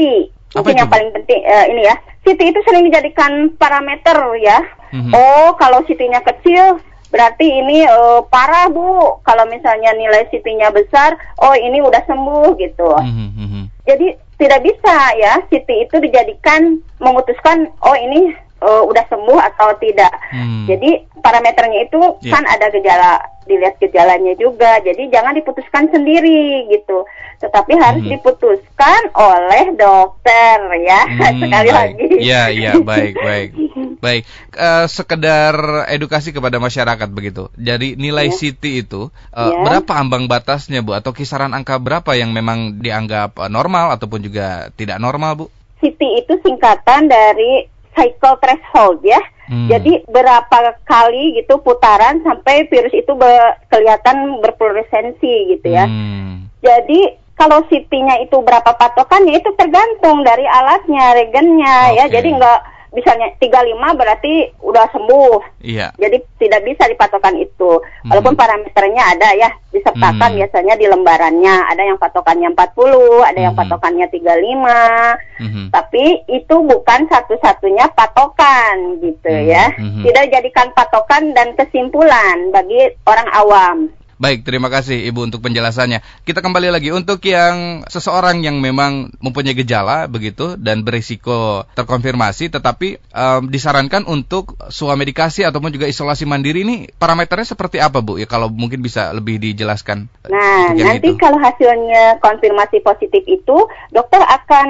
Apa 0.51 0.61
Mungkin 0.61 0.73
itu, 0.73 0.81
yang 0.83 0.91
paling 0.91 1.11
penting 1.15 1.41
eh, 1.41 1.65
ini 1.71 1.83
ya. 1.85 1.95
CT 2.21 2.41
itu 2.43 2.61
sering 2.63 2.85
dijadikan 2.85 3.33
parameter 3.57 4.19
ya. 4.41 4.59
Mhm. 4.93 5.15
Oh, 5.15 5.55
kalau 5.57 5.81
CT-nya 5.87 6.21
kecil 6.21 6.79
berarti 7.11 7.47
ini 7.47 7.85
eh, 7.85 8.21
parah, 8.31 8.71
Bu. 8.71 9.21
Kalau 9.27 9.45
misalnya 9.51 9.93
nilai 9.95 10.27
CT-nya 10.31 10.71
besar, 10.71 11.19
oh 11.43 11.55
ini 11.55 11.83
udah 11.83 12.03
sembuh 12.07 12.57
gitu. 12.57 12.91
Mhm, 12.97 13.29
mhm. 13.37 13.63
Jadi 13.85 14.07
tidak 14.41 14.65
bisa 14.65 14.97
ya 15.21 15.37
CT 15.53 15.69
itu 15.69 15.97
dijadikan 16.01 16.81
memutuskan 16.97 17.69
oh 17.85 17.93
ini 17.93 18.33
eh, 18.61 18.83
udah 18.85 19.05
sembuh 19.09 19.41
atau 19.41 19.73
tidak. 19.77 20.13
Hmm. 20.31 20.69
Jadi 20.69 20.91
parameternya 21.21 21.81
itu 21.85 22.01
Iya. 22.21 22.33
kan 22.33 22.45
ada 22.45 22.67
gejala, 22.69 23.11
dilihat 23.45 23.77
gejalanya 23.77 24.33
juga. 24.37 24.81
Jadi 24.81 25.09
jangan 25.09 25.33
diputuskan 25.33 25.89
sendiri 25.89 26.69
gitu. 26.69 27.05
Tetapi 27.41 27.73
harus 27.75 28.05
Mhm. 28.05 28.13
diputuskan 28.15 29.01
oleh 29.13 29.73
dokter 29.73 30.57
ya. 30.79 31.01
Hmm, 31.09 31.41
Sekali 31.43 31.69
baik. 31.69 31.77
lagi. 31.77 32.07
Iya, 32.21 32.43
iya, 32.53 32.73
baik, 32.79 33.15
baik. 33.17 33.51
Baik, 34.01 34.23
Eh, 34.51 34.87
sekedar 34.89 35.53
edukasi 35.89 36.31
kepada 36.31 36.57
masyarakat 36.57 37.09
begitu. 37.09 37.49
Jadi 37.55 37.97
nilai 37.97 38.29
Ya. 38.29 38.37
CT 38.37 38.63
itu 38.79 39.09
eh, 39.31 39.41
Ya. 39.41 39.57
berapa 39.61 39.93
ambang 39.97 40.25
batasnya, 40.25 40.81
Bu? 40.81 40.93
Atau 40.93 41.13
kisaran 41.13 41.53
angka 41.53 41.77
berapa 41.77 42.13
yang 42.13 42.33
memang 42.33 42.77
dianggap 42.79 43.41
normal 43.49 43.93
ataupun 43.93 44.21
juga 44.21 44.69
tidak 44.75 44.97
normal, 44.97 45.33
Bu? 45.35 45.47
CT 45.81 46.01
itu 46.21 46.33
singkatan 46.45 47.09
dari 47.09 47.65
cycle 48.01 48.41
threshold 48.41 49.05
ya. 49.05 49.21
Hmm. 49.51 49.69
Jadi 49.69 50.09
berapa 50.09 50.81
kali 50.89 51.37
gitu 51.37 51.61
putaran 51.61 52.25
sampai 52.25 52.65
virus 52.73 52.97
itu 52.97 53.13
be- 53.13 53.55
kelihatan 53.69 54.41
berfluoresensi 54.41 55.53
gitu 55.53 55.69
ya. 55.69 55.85
Hmm. 55.85 56.49
Jadi 56.65 57.21
kalau 57.37 57.65
CT-nya 57.69 58.25
itu 58.25 58.37
berapa 58.41 58.73
patokannya 58.77 59.37
itu 59.41 59.53
tergantung 59.57 60.25
dari 60.25 60.45
alatnya, 60.49 61.13
regennya 61.13 61.77
ya. 62.01 62.05
Oke. 62.09 62.15
Jadi 62.17 62.29
nggak 62.41 62.61
misalnya 62.91 63.31
35 63.39 63.71
berarti 63.95 64.33
udah 64.61 64.87
sembuh. 64.91 65.63
Iya. 65.63 65.95
Jadi 65.95 66.17
tidak 66.39 66.61
bisa 66.65 66.85
dipatokan 66.87 67.39
itu. 67.39 67.79
Hmm. 67.79 68.09
Walaupun 68.11 68.35
parameternya 68.35 69.03
ada 69.15 69.29
ya 69.33 69.51
disertakan 69.71 70.35
Hmm. 70.35 70.39
biasanya 70.43 70.75
di 70.75 70.87
lembarannya. 70.87 71.57
Ada 71.71 71.83
yang 71.87 71.99
patokannya 71.99 72.49
40, 72.51 73.23
ada 73.23 73.39
yang 73.39 73.55
Hmm. 73.55 73.63
patokannya 73.63 74.07
35. 74.11 75.15
Mhm. 75.39 75.71
Tapi 75.71 76.05
itu 76.29 76.55
bukan 76.61 77.01
satu-satunya 77.07 77.87
patokan 77.95 78.99
gitu 78.99 79.31
Hmm, 79.31 79.47
ya. 79.47 79.65
hmm. 79.73 80.03
Tidak 80.03 80.23
dijadikan 80.27 80.69
patokan 80.71 81.31
dan 81.33 81.55
kesimpulan 81.55 82.51
bagi 82.51 82.91
orang 83.07 83.29
awam. 83.33 83.79
Baik, 84.21 84.45
terima 84.45 84.69
kasih 84.69 85.09
Ibu 85.09 85.33
untuk 85.33 85.41
penjelasannya. 85.41 86.05
Kita 86.29 86.45
kembali 86.45 86.69
lagi 86.69 86.93
untuk 86.93 87.25
yang 87.25 87.89
seseorang 87.89 88.45
yang 88.45 88.61
memang 88.61 89.17
mempunyai 89.17 89.57
gejala 89.57 90.13
begitu 90.13 90.61
dan 90.61 90.85
berisiko 90.85 91.65
terkonfirmasi 91.73 92.53
tetapi 92.53 93.01
em, 93.01 93.43
disarankan 93.49 94.05
untuk 94.05 94.61
swamedikasi 94.69 95.49
ataupun 95.49 95.73
juga 95.73 95.89
isolasi 95.89 96.29
mandiri 96.29 96.69
ini 96.69 96.93
parameternya 97.01 97.49
seperti 97.49 97.81
apa 97.81 98.05
Bu? 98.05 98.21
Ya 98.21 98.29
kalau 98.29 98.53
mungkin 98.53 98.85
bisa 98.85 99.09
lebih 99.17 99.41
dijelaskan. 99.41 100.13
Nah, 100.29 100.77
nanti 100.77 101.17
itu. 101.17 101.17
kalau 101.17 101.41
hasilnya 101.41 102.21
konfirmasi 102.21 102.85
positif 102.85 103.25
itu, 103.25 103.57
dokter 103.89 104.21
akan 104.21 104.69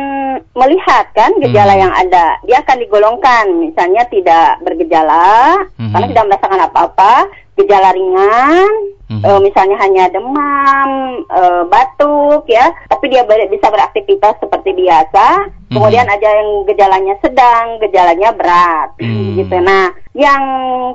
melihat 0.55 1.11
kan 1.11 1.35
gejala 1.43 1.75
Hmm. 1.75 1.83
yang 1.91 1.93
ada. 1.99 2.39
Dia 2.47 2.63
akan 2.63 2.77
digolongkan, 2.87 3.45
misalnya 3.67 4.07
tidak 4.07 4.63
bergejala, 4.63 5.59
Mhm. 5.75 5.91
karena 5.91 6.07
tidak 6.07 6.27
merasakan 6.31 6.61
apa-apa, 6.71 7.13
gejala 7.61 7.91
ringan, 7.93 8.73
Mhm. 9.11 9.23
eh, 9.27 9.41
misalnya 9.43 9.77
hanya 9.83 10.05
demam, 10.09 10.91
eh, 11.27 11.63
batuk, 11.67 12.47
ya, 12.47 12.71
tapi 12.87 13.11
dia 13.11 13.27
ber- 13.27 13.51
bisa 13.51 13.67
beraktivitas 13.69 14.39
seperti 14.39 14.71
biasa. 14.73 15.27
Mhm. 15.71 15.75
Kemudian 15.75 16.07
ada 16.07 16.29
yang 16.31 16.51
gejalanya 16.65 17.15
sedang, 17.21 17.79
gejalanya 17.79 18.31
berat, 18.33 18.91
Hmm. 19.03 19.35
gitu. 19.37 19.57
Nah, 19.59 19.91
yang 20.15 20.43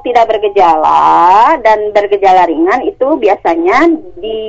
tidak 0.03 0.27
bergejala 0.27 1.55
dan 1.59 1.91
bergejala 1.91 2.47
ringan 2.47 2.83
itu 2.83 3.07
biasanya 3.15 3.87
di 4.19 4.41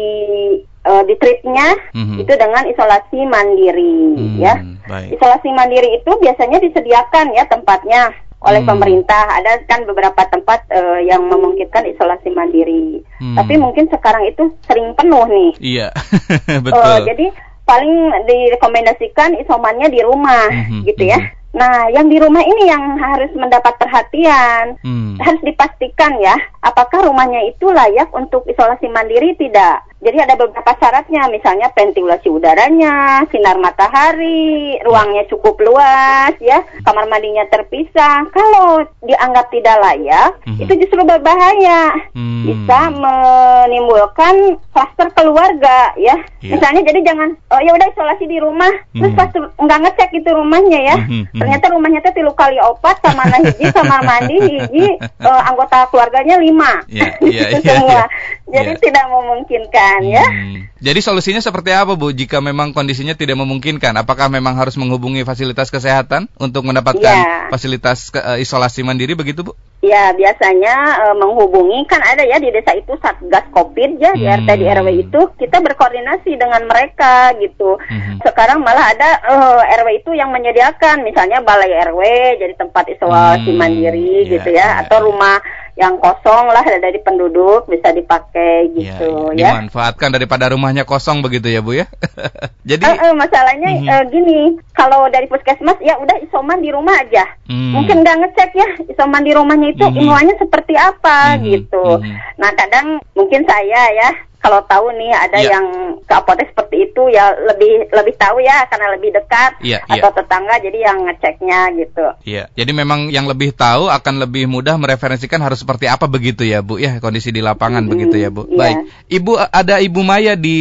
eh, 0.86 1.02
di 1.02 1.18
treatnya 1.18 1.74
Mhm. 1.98 2.22
itu 2.22 2.32
dengan 2.38 2.62
isolasi 2.62 3.26
mandiri, 3.26 4.14
Hmm, 4.14 4.38
ya. 4.38 4.54
Baik. 4.86 5.18
Isolasi 5.18 5.50
mandiri 5.50 5.98
itu 5.98 6.10
biasanya 6.22 6.62
disediakan 6.62 7.34
ya 7.34 7.42
tempatnya 7.50 8.14
oleh 8.46 8.62
Hmm. 8.62 8.70
pemerintah. 8.70 9.26
Ada 9.34 9.66
kan 9.66 9.82
beberapa 9.84 10.22
tempat 10.26 10.70
eh, 10.70 11.10
yang 11.10 11.26
memungkinkan 11.26 11.90
isolasi 11.90 12.30
mandiri. 12.30 13.02
Hmm. 13.18 13.34
Tapi 13.34 13.58
mungkin 13.58 13.90
sekarang 13.90 14.24
itu 14.24 14.54
sering 14.64 14.94
penuh 14.94 15.26
nih. 15.26 15.50
Iya. 15.60 15.88
Eh, 16.46 16.62
Betul. 16.62 17.04
jadi 17.04 17.26
paling 17.66 17.94
direkomendasikan 18.24 19.34
isomannya 19.42 19.90
di 19.90 20.00
rumah 20.00 20.46
Mhm, 20.46 20.86
gitu 20.86 21.04
ya. 21.04 21.18
mhm. 21.18 21.34
Nah, 21.56 21.88
yang 21.88 22.12
di 22.12 22.20
rumah 22.20 22.44
ini 22.44 22.68
yang 22.68 23.00
harus 23.00 23.32
mendapat 23.32 23.80
perhatian. 23.80 24.76
Hmm. 24.84 25.16
Harus 25.16 25.40
dipastikan 25.40 26.20
ya, 26.20 26.36
apakah 26.60 27.08
rumahnya 27.08 27.40
itu 27.48 27.72
layak 27.72 28.12
untuk 28.12 28.44
isolasi 28.44 28.86
mandiri 28.86 29.32
tidak. 29.40 29.80
Jadi 30.06 30.22
ada 30.22 30.38
beberapa 30.38 30.70
syaratnya, 30.78 31.26
misalnya 31.26 31.66
ventilasi 31.74 32.30
udaranya, 32.30 33.26
sinar 33.26 33.58
matahari, 33.58 34.78
ruangnya 34.86 35.26
cukup 35.26 35.58
luas 35.58 36.30
ya, 36.38 36.62
kamar 36.86 37.10
mandinya 37.10 37.42
terpisah. 37.50 38.22
Kalau 38.30 38.86
dianggap 39.02 39.50
tidak 39.50 39.82
layak, 39.82 40.30
Mhm. 40.46 40.62
itu 40.62 40.72
justru 40.78 41.02
berbahaya. 41.02 41.90
Hmm. 42.14 42.46
Bisa 42.46 42.78
menimbulkan 42.94 44.34
klaster 44.70 45.08
keluarga 45.12 45.90
ya. 45.98 46.14
Iya. 46.38 46.54
Misalnya 46.54 46.82
jadi 46.86 47.00
jangan 47.02 47.28
oh 47.50 47.60
ya 47.60 47.74
udah 47.74 47.86
isolasi 47.90 48.24
di 48.24 48.38
rumah, 48.38 48.70
terus 48.94 49.10
Mhm. 49.10 49.18
pas 49.18 49.30
nggak 49.58 49.80
ngecek 49.82 50.10
itu 50.14 50.30
rumahnya 50.30 50.80
ya. 50.86 50.96
Mhm, 51.02 51.10
mhm. 51.26 51.38
Ternyata 51.42 51.66
rumahnya 51.74 52.00
teh 52.00 52.14
tilu 52.14 52.30
kali 52.32 52.62
opat 52.62 53.02
sama 53.02 53.26
hiji 53.42 53.66
sama 53.74 53.98
mandi 54.06 54.36
hiji 54.38 54.86
eh, 55.26 55.42
anggota 55.50 55.90
keluarganya 55.90 56.38
lima. 56.38 56.86
Iya, 56.86 57.10
Itu 57.18 57.26
iya, 57.34 57.44
semua. 57.58 57.90
iya. 57.90 58.02
Jadi 58.46 58.72
Iya. 58.72 58.80
tidak 58.80 59.04
memungkinkan 59.10 59.98
ya. 60.06 60.22
Hmm. 60.22 60.70
Jadi 60.78 61.00
solusinya 61.02 61.42
seperti 61.42 61.74
apa 61.74 61.98
Bu 61.98 62.14
jika 62.14 62.38
memang 62.38 62.70
kondisinya 62.70 63.12
tidak 63.12 63.34
memungkinkan? 63.34 63.90
Apakah 63.96 64.30
memang 64.30 64.54
harus 64.54 64.78
menghubungi 64.78 65.26
fasilitas 65.26 65.66
kesehatan 65.66 66.30
untuk 66.38 66.62
mendapatkan 66.62 67.02
Iya. 67.02 67.50
fasilitas 67.50 68.08
ke- 68.08 68.22
eh, 68.22 68.38
isolasi 68.38 68.86
mandiri 68.86 69.18
begitu 69.18 69.42
Bu? 69.42 69.52
Ya 69.82 70.14
biasanya 70.14 70.74
eh, 71.04 71.14
menghubungi 71.14 71.84
kan 71.84 71.98
ada 72.00 72.22
ya 72.22 72.38
di 72.38 72.48
desa 72.48 72.70
itu 72.72 72.94
satgas 72.96 73.50
covid 73.50 73.98
ya 73.98 74.14
di 74.14 74.24
Hmm. 74.24 74.38
RT 74.38 74.48
di 74.54 74.66
RW 74.68 74.88
itu 75.00 75.20
kita 75.36 75.58
berkoordinasi 75.58 76.38
dengan 76.38 76.62
mereka 76.64 77.34
gitu. 77.36 77.82
Mhm. 77.82 78.22
Sekarang 78.22 78.62
malah 78.62 78.94
ada 78.94 79.10
eh, 79.26 79.74
RW 79.74 79.88
itu 80.00 80.10
yang 80.14 80.30
menyediakan 80.30 81.02
misalnya 81.02 81.42
balai 81.42 81.74
RW 81.82 82.00
jadi 82.38 82.54
tempat 82.54 82.86
isolasi 82.88 83.50
Hmm, 83.50 83.58
mandiri 83.58 84.22
iya, 84.22 84.30
gitu 84.38 84.48
ya 84.50 84.86
atau 84.86 85.02
iya. 85.02 85.04
rumah 85.04 85.36
yang 85.76 86.00
kosong 86.00 86.48
lah 86.48 86.64
dari 86.64 86.96
penduduk 87.04 87.68
bisa 87.68 87.92
dipakai 87.92 88.72
Iya, 88.72 88.96
gitu 88.96 89.10
iya. 89.36 89.52
ya. 89.52 89.60
Dimanfaatkan 89.60 90.08
daripada 90.08 90.48
rumahnya 90.48 90.88
kosong 90.88 91.20
begitu 91.20 91.52
ya 91.52 91.60
Bu 91.60 91.76
ya? 91.76 91.84
Jadi 92.68 92.80
Eh, 92.82 92.96
eh, 92.96 93.12
masalahnya 93.12 93.68
Mhm. 93.76 93.84
eh, 93.84 94.02
gini, 94.08 94.38
kalau 94.72 95.04
dari 95.12 95.28
puskesmas 95.28 95.76
ya 95.84 96.00
udah 96.00 96.16
isoman 96.24 96.64
di 96.64 96.72
rumah 96.72 96.96
aja. 96.96 97.28
Hmm. 97.44 97.76
Mungkin 97.76 98.00
nggak 98.00 98.18
ngecek 98.24 98.50
ya 98.56 98.68
isoman 98.88 99.20
di 99.20 99.36
rumahnya 99.36 99.68
itu 99.76 99.84
Mhm. 99.84 99.96
imbauannya 100.00 100.36
seperti 100.40 100.74
apa 100.74 101.36
Mhm, 101.36 101.42
gitu. 101.44 101.84
mhm. 102.00 102.14
Nah 102.40 102.50
kadang 102.56 102.86
mungkin 103.12 103.44
saya 103.44 103.82
ya 103.92 104.10
kalau 104.46 104.60
tahu 104.62 104.86
nih 104.94 105.10
ada 105.10 105.38
Iya. 105.38 105.50
yang 105.52 105.66
ke 106.00 106.14
apotek 106.14 106.54
seperti 106.54 106.76
itu 106.86 107.02
ya 107.10 107.34
lebih 107.34 107.90
lebih 107.90 108.14
tahu 108.14 108.38
ya 108.38 108.62
karena 108.66 108.94
lebih 108.94 109.10
dekat 109.10 109.58
Iya, 109.60 109.82
atau 109.84 110.10
tetangga 110.14 110.54
jadi 110.58 110.78
yang 110.86 110.98
ngeceknya 111.02 111.60
gitu. 111.74 112.06
Iya, 112.22 112.46
jadi 112.54 112.70
memang 112.70 113.10
yang 113.10 113.26
lebih 113.26 113.50
tahu 113.50 113.90
akan 113.90 114.22
lebih 114.22 114.46
mudah 114.46 114.78
mereferensikan 114.78 115.42
harus 115.42 115.60
seperti 115.60 115.90
apa 115.90 116.06
begitu 116.06 116.46
ya 116.46 116.62
Bu 116.62 116.78
ya 116.78 117.02
kondisi 117.02 117.28
di 117.28 117.42
lapangan 117.42 117.82
Mm-mm, 117.82 117.92
begitu 117.92 118.16
ya 118.16 118.30
Bu. 118.30 118.46
iya. 118.46 118.54
Baik, 118.56 118.76
Ibu 119.10 119.32
ada 119.42 119.74
Ibu 119.76 120.00
Maya 120.00 120.38
di 120.38 120.56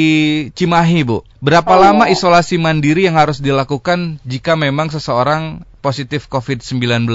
Cimahi 0.52 1.06
Bu. 1.06 1.22
Berapa 1.40 1.78
Oh. 1.78 1.80
lama 1.80 2.10
isolasi 2.10 2.58
mandiri 2.58 3.06
yang 3.06 3.16
harus 3.16 3.38
dilakukan 3.38 4.18
jika 4.26 4.58
memang 4.58 4.90
seseorang 4.90 5.62
positif 5.80 6.26
COVID-19? 6.26 7.06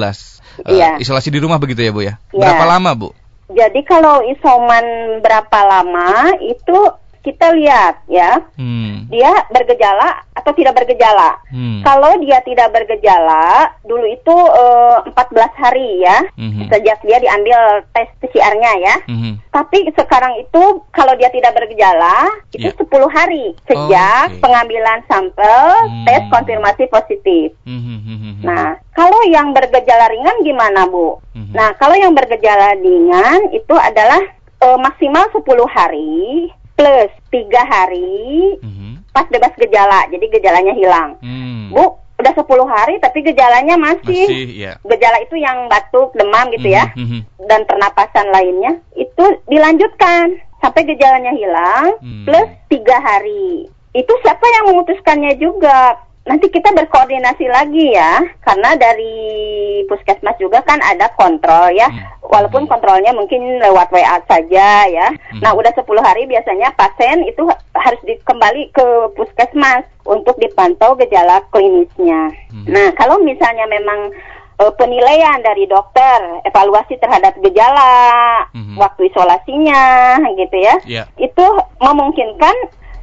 Eh, 0.62 0.76
Iya. 0.76 1.02
isolasi 1.02 1.30
di 1.30 1.42
rumah 1.42 1.58
begitu 1.58 1.82
ya 1.82 1.90
Bu 1.90 2.02
ya. 2.02 2.14
Iya. 2.30 2.38
Berapa 2.38 2.64
lama 2.68 2.90
Bu? 2.94 3.08
Jadi 3.50 3.80
kalau 3.82 4.22
isoman 4.22 5.18
berapa 5.18 5.58
lama 5.66 6.38
itu 6.38 6.78
kita 7.20 7.52
lihat 7.52 8.00
ya, 8.08 8.40
Hmm. 8.56 9.04
dia 9.12 9.28
bergejala 9.52 10.24
atau 10.32 10.56
tidak 10.56 10.72
bergejala. 10.72 11.36
Hmm. 11.52 11.84
Kalau 11.84 12.16
dia 12.16 12.40
tidak 12.40 12.72
bergejala, 12.72 13.76
dulu 13.84 14.08
itu 14.08 14.36
eh, 14.50 14.96
14 15.12 15.52
hari 15.52 16.00
ya, 16.00 16.24
Mhm. 16.34 16.72
sejak 16.72 16.98
dia 17.04 17.20
diambil 17.20 17.84
tes 17.92 18.08
PCR-nya 18.18 18.72
ya. 18.80 18.94
Mhm. 19.04 19.32
Tapi 19.52 19.92
sekarang 19.92 20.40
itu 20.40 20.62
kalau 20.90 21.12
dia 21.20 21.28
tidak 21.28 21.52
bergejala, 21.52 22.24
itu 22.50 22.72
Ya. 22.72 22.76
10 22.76 23.08
hari 23.12 23.52
sejak 23.68 24.26
Oke. 24.32 24.40
pengambilan 24.40 25.00
sampel 25.04 25.60
Hmm. 25.86 26.04
tes 26.08 26.24
konfirmasi 26.32 26.88
positif. 26.88 27.52
Mhm. 27.68 27.96
Mhm. 28.00 28.32
Nah, 28.40 28.80
kalau 28.96 29.20
yang 29.28 29.52
bergejala 29.52 30.08
ringan 30.08 30.40
gimana, 30.40 30.88
Bu? 30.88 31.20
Mhm. 31.36 31.52
Nah, 31.52 31.76
kalau 31.76 31.94
yang 31.94 32.16
bergejala 32.16 32.80
ringan 32.80 33.52
itu 33.52 33.76
adalah 33.76 34.20
eh, 34.60 34.76
maksimal 34.76 35.24
10 35.32 35.64
hari 35.64 36.52
plus 36.80 37.10
3 37.28 37.60
hari 37.62 38.56
Mhm. 38.64 39.12
pas 39.12 39.28
bebas 39.28 39.52
gejala. 39.54 40.08
Jadi 40.08 40.24
gejalanya 40.32 40.72
hilang. 40.72 41.20
Hmm. 41.20 41.68
Bu, 41.68 41.84
udah 42.16 42.32
10 42.32 42.64
hari 42.64 42.96
tapi 42.96 43.20
gejalanya 43.20 43.76
masih, 43.76 44.24
Masih 44.24 44.48
ya. 44.56 44.72
gejala 44.80 45.20
itu 45.20 45.36
yang 45.36 45.68
batuk, 45.68 46.16
demam 46.16 46.48
gitu 46.50 46.68
ya 46.68 46.88
Mhm. 46.96 47.04
Mhm. 47.04 47.20
dan 47.44 47.60
pernapasan 47.64 48.32
lainnya 48.32 48.80
itu 48.94 49.24
dilanjutkan 49.46 50.40
sampai 50.60 50.84
gejalanya 50.84 51.32
hilang 51.32 52.00
Hmm. 52.00 52.24
plus 52.24 52.48
tiga 52.68 52.96
hari. 52.96 53.68
Itu 53.90 54.12
siapa 54.22 54.44
yang 54.46 54.64
memutuskannya 54.70 55.36
juga? 55.36 55.98
Nanti 56.20 56.52
kita 56.52 56.70
berkoordinasi 56.76 57.48
lagi 57.48 57.96
ya, 57.96 58.20
karena 58.44 58.76
dari 58.76 59.16
puskesmas 59.88 60.36
juga 60.36 60.60
kan 60.62 60.76
ada 60.84 61.08
kontrol 61.16 61.72
ya. 61.72 61.88
Hmm. 61.88 62.06
Walaupun 62.22 62.68
kontrolnya 62.68 63.10
mungkin 63.10 63.58
lewat 63.58 63.90
WA 63.90 64.20
saja 64.28 64.84
ya. 64.86 65.08
Hmm. 65.10 65.40
Nah, 65.40 65.56
udah 65.56 65.72
10 65.72 65.82
hari 65.98 66.28
biasanya 66.28 66.76
pasien 66.76 67.24
itu 67.24 67.48
ha- 67.48 67.58
harus 67.74 67.98
kembali 68.22 68.68
ke 68.70 68.86
puskesmas 69.16 69.82
untuk 70.04 70.36
dipantau 70.36 70.92
gejala 70.94 71.40
klinisnya. 71.50 72.30
Hmm. 72.52 72.68
Nah, 72.68 72.92
kalau 72.94 73.18
misalnya 73.18 73.64
memang 73.66 74.12
eh, 74.60 74.72
penilaian 74.76 75.40
dari 75.40 75.64
dokter, 75.64 76.20
evaluasi 76.44 77.00
terhadap 77.00 77.32
gejala, 77.40 78.44
Mhm. 78.52 78.76
waktu 78.76 79.08
isolasinya, 79.08 80.20
gitu 80.36 80.52
ya, 80.60 80.76
Ya. 80.84 81.04
itu 81.16 81.44
memungkinkan 81.80 82.52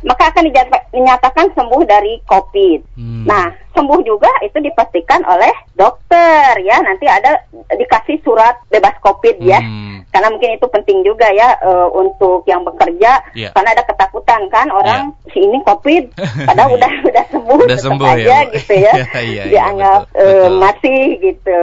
maka 0.07 0.31
akan 0.31 0.47
dinyatakan 0.95 1.51
sembuh 1.51 1.83
dari 1.83 2.23
COVID. 2.23 2.79
Hmm. 2.95 3.23
Nah, 3.27 3.51
sembuh 3.75 3.99
juga 4.07 4.31
itu 4.39 4.57
dipastikan 4.63 5.21
oleh 5.27 5.51
dokter 5.75 6.63
ya. 6.63 6.79
Nanti 6.79 7.05
ada 7.05 7.43
dikasih 7.75 8.23
surat 8.23 8.55
bebas 8.71 8.95
COVID 9.03 9.43
ya. 9.43 9.59
Hmm. 9.97 10.05
Karena 10.13 10.27
mungkin 10.29 10.51
itu 10.53 10.67
penting 10.69 10.97
juga 11.01 11.27
ya 11.31 11.57
eh, 11.57 11.87
untuk 11.91 12.45
yang 12.45 12.61
bekerja 12.61 13.11
Iya. 13.33 13.49
karena 13.53 13.69
ada 13.73 13.83
ketakutan 13.83 14.41
kan 14.49 14.67
orang 14.69 15.13
si 15.31 15.39
ini 15.39 15.59
COVID 15.63 16.03
padahal 16.49 16.75
udah 16.75 16.91
udah 17.03 17.25
sembuh 17.29 17.59
Udah 17.65 17.79
sembuh 17.79 18.05
ya, 18.05 18.13
aja 18.13 18.37
Bu. 18.45 18.51
gitu 18.57 18.73
ya. 18.75 18.93
Iya, 18.97 19.05
iya, 19.07 19.21
iya, 19.23 19.43
Dianggap 19.47 20.01
betul, 20.11 20.21
eh, 20.21 20.33
betul. 20.33 20.53
masih 20.59 20.99
gitu. 21.21 21.61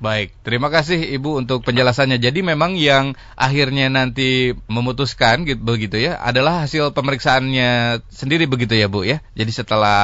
Baik, 0.00 0.28
terima 0.42 0.68
kasih 0.68 0.98
Ibu 1.16 1.30
untuk 1.40 1.62
penjelasannya. 1.62 2.18
Jadi 2.18 2.40
memang 2.42 2.74
yang 2.76 3.12
akhirnya 3.34 3.86
nanti 3.88 4.52
memutuskan 4.66 5.44
gitu 5.44 5.60
begitu 5.60 5.96
ya 6.00 6.18
adalah 6.18 6.64
hasil 6.64 6.90
pemeriksaannya 6.92 8.02
sendiri 8.10 8.44
begitu 8.46 8.74
ya 8.74 8.90
Bu 8.90 9.06
ya. 9.06 9.22
Jadi 9.34 9.52
setelah 9.54 10.00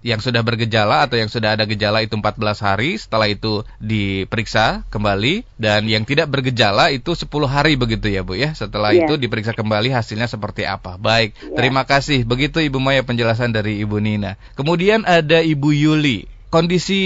yang 0.00 0.18
sudah 0.18 0.40
bergejala 0.40 1.04
atau 1.06 1.20
yang 1.20 1.28
sudah 1.28 1.54
ada 1.58 1.64
gejala 1.66 2.00
itu 2.00 2.16
14 2.16 2.40
hari, 2.60 2.96
setelah 2.96 3.28
itu 3.28 3.62
diperiksa 3.80 4.86
kembali 4.88 5.44
dan 5.60 5.84
yang 5.86 6.02
tidak 6.08 6.30
bergejala 6.32 6.88
itu 6.90 7.12
10 7.20 7.44
hari 7.44 7.76
begitu 7.76 8.08
ya 8.08 8.24
Bu 8.24 8.32
ya. 8.34 8.56
Setelah 8.56 8.96
Iya. 8.96 9.04
itu 9.04 9.20
diperiksa 9.20 9.52
kembali 9.52 9.92
hasilnya 9.92 10.24
seperti 10.24 10.64
apa. 10.64 10.96
Baik, 10.96 11.36
Iya. 11.36 11.52
terima 11.60 11.84
kasih. 11.84 12.24
Begitu 12.24 12.64
Ibu 12.64 12.80
Maya 12.80 13.04
penjelasan 13.04 13.52
dari 13.52 13.76
Ibu 13.84 14.00
Nina. 14.00 14.40
Kemudian 14.56 15.04
ada 15.04 15.44
Ibu 15.44 15.76
Yuli. 15.76 16.24
Kondisi 16.50 16.98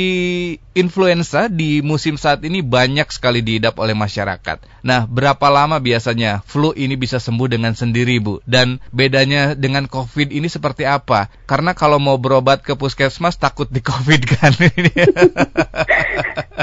influenza 0.73 1.53
di 1.53 1.85
musim 1.85 2.17
saat 2.17 2.41
ini 2.49 2.65
banyak 2.65 3.05
sekali 3.13 3.45
diidap 3.45 3.77
oleh 3.77 3.93
masyarakat. 3.93 4.65
Nah, 4.81 5.05
berapa 5.05 5.53
lama 5.53 5.77
biasanya 5.85 6.41
flu 6.49 6.73
ini 6.73 6.97
bisa 6.97 7.21
sembuh 7.21 7.53
dengan 7.53 7.77
sendiri, 7.77 8.25
Bu? 8.25 8.41
Dan 8.49 8.81
bedanya 8.89 9.53
dengan 9.53 9.85
COVID 9.85 10.33
ini 10.33 10.49
seperti 10.49 10.89
apa? 10.89 11.29
Karena 11.45 11.77
kalau 11.77 12.01
mau 12.01 12.17
berobat 12.17 12.65
ke 12.65 12.73
puskesmas 12.73 13.37
takut 13.37 13.69
di 13.69 13.85
COVID 13.85 14.21
kan. 14.33 14.53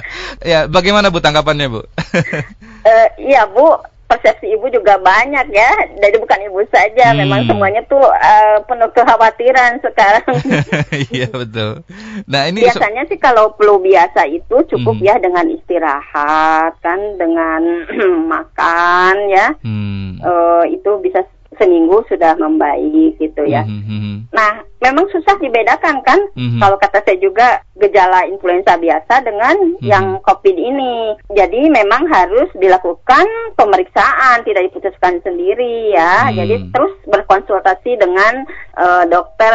ya, 0.43 0.60
bagaimana 0.65 1.10
Bu 1.10 1.19
tanggapannya, 1.19 1.67
Bu? 1.69 1.81
Eh, 2.81 3.07
iya 3.29 3.45
Bu, 3.45 3.77
persepsi 4.10 4.50
ibu 4.51 4.65
juga 4.67 4.98
banyak 4.98 5.53
ya. 5.53 5.69
Jadi 6.01 6.17
bukan 6.17 6.41
ibu 6.49 6.65
saja, 6.67 7.13
Hmm. 7.13 7.21
memang 7.21 7.45
semuanya 7.45 7.86
tuh 7.86 8.01
eh, 8.01 8.58
penuh 8.65 8.89
kekhawatiran 8.89 9.77
sekarang. 9.80 10.25
Iya, 11.13 11.30
betul. 11.30 11.86
Nah, 12.25 12.49
ini 12.49 12.65
Biasanya 12.65 13.06
sih 13.06 13.15
kalau 13.15 13.54
flu 13.54 13.77
biasa 13.80 14.25
itu 14.27 14.65
cukup 14.65 14.97
Mhm. 14.97 15.06
ya 15.06 15.15
dengan 15.21 15.45
istirahat 15.47 16.73
kan, 16.82 16.99
dengan 17.15 17.62
makan 18.34 19.15
ya. 19.30 19.47
Hmm. 19.62 20.17
Eh, 20.17 20.63
itu 20.73 20.91
bisa 20.99 21.21
seminggu 21.62 22.02
sudah 22.10 22.34
membaik 22.41 23.21
gitu 23.21 23.45
ya. 23.45 23.62
Mhm, 23.62 23.86
mhm. 23.86 24.15
Nah, 24.34 24.65
memang 24.82 25.06
susah 25.13 25.38
dibedakan 25.38 26.02
kan? 26.02 26.17
Mhm. 26.34 26.58
Kalau 26.58 26.82
kata 26.82 27.06
saya 27.06 27.21
juga 27.21 27.62
gejala 27.78 28.26
influenza 28.26 28.74
biasa 28.82 29.21
dengan 29.21 29.78
Mhm. 29.78 29.86
yang 29.86 30.17
COVID 30.26 30.58
ini. 30.58 31.13
Jadi 31.30 31.69
memang 31.69 32.10
harus 32.10 32.50
dilakukan 32.58 33.26
pemeriksaan, 33.54 34.41
tidak 34.41 34.74
diputuskan 34.74 35.21
sendiri 35.21 35.93
ya. 35.93 36.34
Hmm. 36.34 36.41
Jadi 36.41 36.56
terus 36.74 36.93
berkonsultasi 37.06 38.02
dengan 38.02 38.43
eh, 38.71 39.04
dokter 39.12 39.54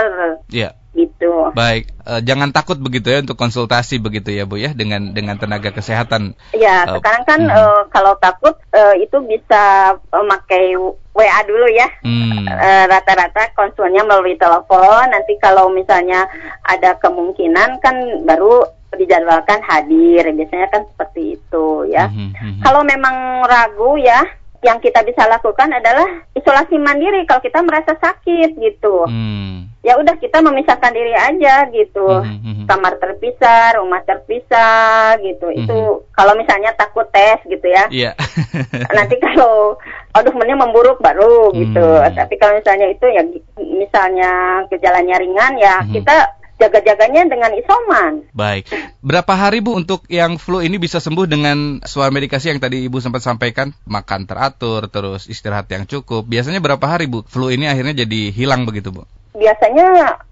Ya. 0.52 0.70
Gitu. 0.96 1.52
Baik, 1.52 1.92
eh, 2.08 2.20
jangan 2.24 2.50
takut 2.50 2.80
begitu 2.80 3.12
ya 3.12 3.20
untuk 3.20 3.36
konsultasi 3.36 4.00
begitu 4.00 4.32
ya 4.32 4.48
Bu 4.48 4.56
ya 4.56 4.72
dengan 4.72 5.12
dengan 5.12 5.36
tenaga 5.36 5.70
kesehatan. 5.70 6.32
Ya, 6.56 6.88
Eh, 6.88 6.96
sekarang 6.96 7.24
kan 7.28 7.40
mhm. 7.44 7.52
eh, 7.52 7.82
kalau 7.92 8.16
takut 8.16 8.56
eh, 8.72 9.04
itu 9.04 9.20
bisa 9.28 9.94
pakai 10.10 10.74
WA 11.16 11.40
dulu 11.48 11.66
ya. 11.72 11.88
Hmm. 12.04 12.44
Eh, 12.48 12.84
rata-rata 12.88 13.52
konsulnya 13.56 14.04
melalui 14.04 14.36
telepon. 14.36 15.08
Nanti 15.12 15.36
kalau 15.40 15.72
misalnya 15.72 16.28
ada 16.64 16.96
kemungkinan 17.00 17.80
kan 17.80 17.96
baru 18.24 18.64
dijadwalkan 18.96 19.60
hadir. 19.64 20.24
Biasanya 20.32 20.68
kan 20.72 20.84
seperti 20.88 21.40
itu 21.40 21.88
ya. 21.88 22.08
Mhm, 22.08 22.28
mhm. 22.32 22.60
Kalau 22.64 22.84
memang 22.84 23.44
ragu 23.48 23.96
ya, 24.00 24.24
yang 24.64 24.82
kita 24.82 25.04
bisa 25.04 25.28
lakukan 25.28 25.68
adalah 25.70 26.26
isolasi 26.32 26.74
mandiri 26.80 27.22
kalau 27.28 27.38
kita 27.44 27.60
merasa 27.62 27.94
sakit 27.96 28.56
gitu. 28.56 29.04
Hmm. 29.06 29.70
Ya 29.86 29.94
udah 29.94 30.18
kita 30.18 30.42
memisahkan 30.42 30.90
diri 30.90 31.14
aja 31.14 31.70
gitu. 31.70 32.02
Mhm, 32.10 32.42
mhm. 32.42 32.64
Kamar 32.66 32.98
terpisah, 32.98 33.78
rumah 33.78 34.02
terpisah 34.02 35.14
gitu. 35.22 35.46
Itu 35.54 35.78
Mhm. 36.02 36.10
kalau 36.10 36.34
misalnya 36.34 36.74
takut 36.74 37.06
tes 37.14 37.38
gitu 37.46 37.62
ya. 37.70 37.86
Iya. 37.86 38.18
Nanti 38.98 39.14
kalau 39.22 39.78
aduh 40.10 40.34
mending 40.34 40.58
memburuk 40.58 40.98
baru 40.98 41.54
gitu. 41.54 41.86
Hmm. 41.86 42.10
Tapi 42.10 42.34
kalau 42.34 42.58
misalnya 42.58 42.90
itu 42.90 43.06
ya 43.06 43.22
misalnya 43.62 44.30
gejalanya 44.66 45.22
ringan 45.22 45.54
ya 45.54 45.86
Mhm. 45.86 45.92
kita 46.02 46.16
jaga-jaganya 46.56 47.28
dengan 47.28 47.52
isoman. 47.52 48.24
Baik. 48.32 48.72
Berapa 49.04 49.36
hari 49.36 49.60
Bu 49.60 49.76
untuk 49.76 50.08
yang 50.08 50.40
flu 50.40 50.64
ini 50.64 50.80
bisa 50.80 51.04
sembuh 51.04 51.28
dengan 51.28 51.84
suara 51.84 52.08
medikasi 52.08 52.48
yang 52.48 52.64
tadi 52.64 52.88
Ibu 52.88 52.96
sempat 52.96 53.20
sampaikan, 53.20 53.76
makan 53.84 54.24
teratur, 54.24 54.88
terus 54.88 55.28
istirahat 55.28 55.68
yang 55.68 55.84
cukup. 55.84 56.24
Biasanya 56.24 56.64
berapa 56.64 56.80
hari 56.80 57.12
Bu? 57.12 57.28
Flu 57.28 57.52
ini 57.52 57.68
akhirnya 57.68 58.08
jadi 58.08 58.32
hilang 58.32 58.64
begitu 58.64 58.88
Bu? 58.88 59.04
Biasanya 59.36 59.86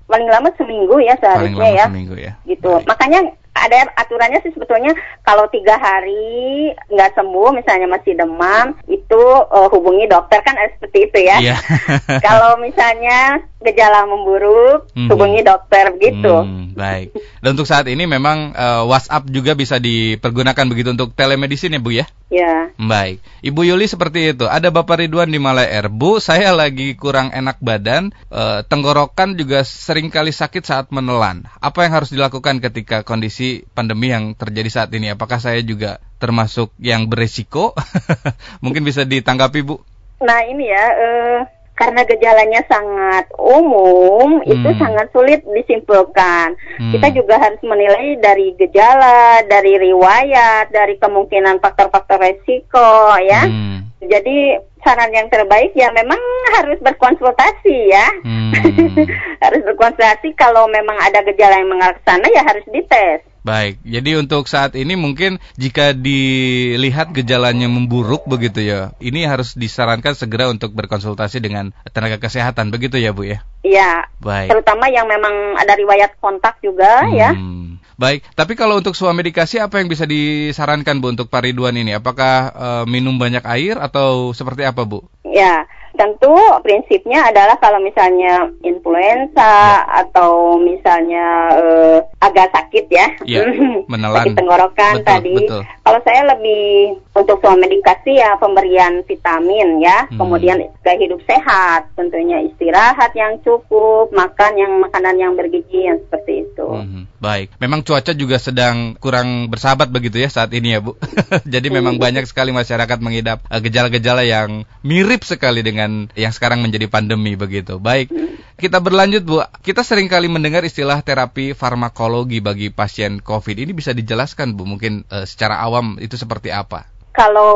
paling 0.08 0.28
lama 0.28 0.48
seminggu 0.56 0.96
ya 1.00 1.14
Paling 1.16 1.54
seharusnya 1.56 1.64
lama 1.64 1.78
ya. 1.78 1.84
seminggu 1.88 2.14
ya. 2.16 2.32
gitu. 2.44 2.70
Baik. 2.74 2.86
Makanya 2.88 3.20
ada 3.54 3.86
aturannya 3.94 4.42
sih 4.42 4.50
sebetulnya 4.50 4.92
kalau 5.22 5.46
tiga 5.48 5.78
hari 5.78 6.74
nggak 6.90 7.14
sembuh, 7.14 7.54
misalnya 7.54 7.86
masih 7.86 8.18
demam, 8.18 8.74
itu 8.90 9.22
eh, 9.48 9.68
hubungi 9.70 10.10
dokter 10.10 10.42
kan 10.42 10.58
ada 10.58 10.74
seperti 10.74 10.98
itu 11.06 11.18
ya. 11.22 11.36
Iya. 11.38 11.56
kalau 12.26 12.58
misalnya 12.58 13.40
gejala 13.64 14.04
memburuk, 14.04 14.92
Mhm. 14.92 15.08
hubungi 15.08 15.40
dokter 15.40 15.88
begitu. 15.96 16.34
Hmm, 16.44 16.76
baik. 16.76 17.16
Dan 17.40 17.56
untuk 17.56 17.64
saat 17.64 17.86
ini 17.88 18.04
memang 18.04 18.52
eh, 18.52 18.82
WhatsApp 18.84 19.30
juga 19.30 19.54
bisa 19.54 19.78
dipergunakan 19.78 20.66
begitu 20.68 20.92
untuk 20.92 21.14
telemedicine 21.14 21.78
ya 21.78 21.80
Bu 21.80 21.90
ya? 21.94 22.06
Ya. 22.32 22.74
Baik, 22.74 23.22
Ibu 23.46 23.62
Yuli 23.62 23.86
seperti 23.86 24.34
itu. 24.34 24.50
Ada 24.50 24.74
Bapak 24.74 24.98
Ridwan 24.98 25.30
di 25.30 25.38
Malai 25.38 25.70
Air. 25.70 25.86
Bu, 25.86 26.18
saya 26.18 26.50
lagi 26.50 26.98
kurang 26.98 27.30
enak 27.30 27.62
badan, 27.62 28.10
eh, 28.32 28.60
tenggorokan 28.66 29.38
juga 29.38 29.62
sering 29.62 30.10
kali 30.10 30.34
sakit 30.34 30.66
saat 30.66 30.86
menelan. 30.90 31.46
Apa 31.62 31.86
yang 31.86 31.94
harus 31.94 32.10
dilakukan 32.10 32.58
ketika 32.58 33.06
kondisi 33.06 33.43
pandemi 33.72 34.11
yang 34.12 34.37
terjadi 34.37 34.70
saat 34.70 34.90
ini? 34.94 35.12
Apakah 35.12 35.38
saya 35.40 35.61
juga 35.64 36.02
termasuk 36.22 36.72
yang 36.80 37.09
beresiko? 37.11 37.76
Mungkin 38.64 38.83
bisa 38.85 39.04
ditanggapi 39.04 39.61
Bu. 39.64 39.76
Nah 40.24 40.40
ini 40.46 40.70
ya, 40.70 40.85
eh, 40.94 41.38
karena 41.74 42.07
gejalanya 42.07 42.62
sangat 42.70 43.35
umum, 43.35 44.38
itu 44.46 44.68
Hmm. 44.70 44.78
sangat 44.78 45.11
sulit 45.11 45.42
disimpulkan. 45.42 46.54
Hmm. 46.78 46.92
Kita 46.94 47.11
juga 47.11 47.42
harus 47.42 47.59
menilai 47.66 48.14
dari 48.22 48.54
gejala, 48.54 49.42
dari 49.44 49.74
riwayat, 49.83 50.70
dari 50.70 50.94
kemungkinan 51.02 51.59
faktor-faktor 51.59 52.22
resiko, 52.22 53.18
ya. 53.26 53.42
Hmm. 53.50 53.90
Jadi 54.04 54.54
saran 54.85 55.11
yang 55.16 55.33
terbaik 55.33 55.72
ya 55.72 55.88
memang 55.90 56.20
harus 56.61 56.78
berkonsultasi 56.78 57.76
ya. 57.90 58.07
Hmm. 58.22 58.52
harus 59.44 59.61
berkonsultasi 59.66 60.37
kalau 60.38 60.70
memang 60.70 60.94
ada 61.02 61.24
gejala 61.26 61.59
yang 61.59 61.72
mengarah 61.72 61.98
sana 62.07 62.28
ya 62.30 62.44
harus 62.46 62.62
dites. 62.70 63.33
Baik, 63.44 63.85
jadi 63.85 64.16
untuk 64.16 64.48
saat 64.48 64.72
ini 64.72 64.96
mungkin 64.96 65.37
jika 65.61 65.92
dilihat 65.92 67.12
gejalanya 67.12 67.68
memburuk 67.68 68.24
begitu 68.24 68.64
ya, 68.64 68.96
ini 69.04 69.28
harus 69.28 69.52
disarankan 69.52 70.16
segera 70.16 70.48
untuk 70.48 70.72
berkonsultasi 70.72 71.44
dengan 71.44 71.76
tenaga 71.92 72.16
kesehatan 72.16 72.72
begitu 72.72 72.96
ya 72.96 73.12
Bu 73.12 73.28
ya? 73.28 73.44
Iya. 73.61 74.09
Baik. 74.24 74.48
Terutama 74.48 74.88
yang 74.88 75.04
memang 75.04 75.61
ada 75.61 75.76
riwayat 75.76 76.16
kontak 76.24 76.57
juga 76.64 77.04
ya. 77.12 77.37
hmm. 77.37 77.76
ya. 77.76 77.85
Baik, 77.94 78.26
tapi 78.35 78.59
kalau 78.59 78.80
untuk 78.80 78.98
suami 78.98 79.22
medikasi 79.22 79.62
apa 79.62 79.78
yang 79.78 79.87
bisa 79.87 80.02
disarankan 80.02 80.98
Bu 80.98 81.14
untuk 81.14 81.30
Pak 81.30 81.46
Ridwan 81.46 81.78
ini? 81.78 81.94
Apakah 81.94 82.35
uh, 82.50 82.85
minum 82.88 83.14
banyak 83.14 83.44
air 83.44 83.78
atau 83.78 84.35
seperti 84.35 84.66
apa 84.66 84.83
Bu? 84.83 85.07
Ya, 85.22 85.68
tentu 85.94 86.35
prinsipnya 86.61 87.30
adalah 87.30 87.54
kalau 87.62 87.78
misalnya 87.78 88.50
influenza 88.66 89.83
ya. 89.83 90.04
atau 90.04 90.59
misalnya 90.59 91.26
uh, 91.54 91.98
agak 92.18 92.50
sakit 92.50 92.87
ya, 92.90 93.07
ya 93.24 93.46
menelan 93.92 94.26
sakit 94.26 94.37
tenggorokan 94.38 94.94
betul, 95.00 95.07
tadi. 95.07 95.37
Betul. 95.38 95.62
Kalau 95.87 96.00
saya 96.02 96.22
lebih 96.35 96.98
untuk 97.14 97.38
semua 97.38 97.55
medikasi 97.55 98.18
ya 98.18 98.35
pemberian 98.42 99.07
vitamin 99.07 99.79
ya, 99.79 100.11
hmm. 100.11 100.18
kemudian 100.18 100.59
gaya 100.83 100.98
hidup 100.98 101.22
sehat, 101.22 101.94
tentunya 101.94 102.42
istirahat 102.42 103.14
yang 103.14 103.38
cukup, 103.46 104.11
makan 104.11 104.53
yang 104.59 104.72
makanan 104.83 105.14
yang 105.22 105.33
bergizi 105.38 105.87
yang 105.87 106.03
seperti 106.03 106.42
itu. 106.42 106.66
Hmm. 106.66 107.07
Baik, 107.22 107.55
memang 107.62 107.87
cuaca 107.87 108.11
juga 108.18 108.42
sedang 108.42 108.98
kurang 108.98 109.46
bersahabat 109.46 109.94
begitu 109.94 110.18
ya 110.18 110.27
saat 110.27 110.50
ini 110.59 110.74
ya 110.74 110.83
Bu. 110.83 110.98
Jadi 111.55 111.70
memang 111.70 111.96
hmm. 111.96 112.03
banyak 112.03 112.24
sekali 112.27 112.50
masyarakat 112.50 112.98
mengidap 112.98 113.46
eh, 113.46 113.62
gejala-gejala 113.62 114.27
yang 114.27 114.66
mirip 114.83 115.22
sekali 115.22 115.62
dengan 115.62 116.11
yang 116.18 116.35
sekarang 116.35 116.66
menjadi 116.66 116.90
pandemi 116.90 117.38
begitu. 117.38 117.79
Baik, 117.79 118.11
hmm. 118.11 118.59
kita 118.59 118.83
berlanjut 118.83 119.22
Bu. 119.22 119.38
Kita 119.62 119.87
sering 119.87 120.11
kali 120.11 120.27
mendengar 120.27 120.66
istilah 120.66 120.98
terapi 120.98 121.55
farmakologi 121.55 122.42
bagi 122.42 122.74
pasien 122.74 123.22
COVID. 123.22 123.62
Ini 123.62 123.70
bisa 123.70 123.94
dijelaskan 123.94 124.59
Bu 124.59 124.66
mungkin 124.66 125.07
uh, 125.14 125.22
secara 125.22 125.62
awam 125.62 126.03
itu 126.03 126.18
seperti 126.18 126.50
apa? 126.50 126.93
Kalau 127.14 127.55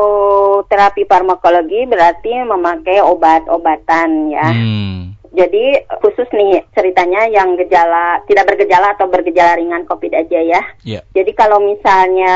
terapi 0.71 1.03
farmakologi 1.03 1.83
berarti 1.83 2.31
memakai 2.47 3.03
obat-obatan 3.03 4.31
ya. 4.31 4.47
Hmm. 4.47 5.19
Jadi 5.29 5.85
khusus 6.01 6.25
nih 6.33 6.65
ceritanya 6.73 7.29
yang 7.29 7.53
gejala 7.53 8.23
tidak 8.25 8.49
bergejala 8.49 8.97
atau 8.97 9.05
bergejala 9.05 9.61
ringan 9.61 9.85
COVID 9.85 10.13
aja 10.17 10.39
ya. 10.41 10.61
Yeah. 10.81 11.05
Jadi 11.13 11.31
kalau 11.37 11.61
misalnya 11.61 12.33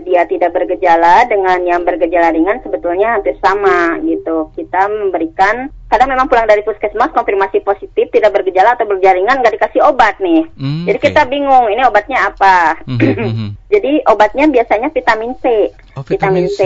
dia 0.00 0.24
tidak 0.24 0.56
bergejala 0.56 1.28
dengan 1.28 1.60
yang 1.68 1.84
bergejala 1.84 2.32
ringan 2.32 2.64
sebetulnya 2.64 3.20
hampir 3.20 3.36
sama 3.44 4.00
gitu. 4.06 4.48
Kita 4.56 4.88
memberikan 4.88 5.68
kadang 5.92 6.08
memang 6.08 6.24
pulang 6.24 6.48
dari 6.48 6.64
puskesmas 6.64 7.12
konfirmasi 7.12 7.60
positif 7.60 8.08
tidak 8.08 8.32
bergejala 8.32 8.72
atau 8.72 8.88
bergejala 8.88 9.20
ringan 9.20 9.44
nggak 9.44 9.60
dikasih 9.60 9.84
obat 9.84 10.16
nih. 10.24 10.48
Mm, 10.56 10.88
Jadi 10.88 10.98
okay. 10.98 11.06
kita 11.12 11.22
bingung 11.28 11.68
ini 11.68 11.84
obatnya 11.84 12.32
apa. 12.32 12.80
Mm 12.88 12.96
-hmm. 12.96 13.48
Jadi 13.76 13.92
obatnya 14.08 14.48
biasanya 14.48 14.88
vitamin 14.88 15.36
C. 15.44 15.68
Oh, 15.92 16.00
vitamin, 16.00 16.48
vitamin 16.48 16.56
C, 16.56 16.60
C 16.60 16.62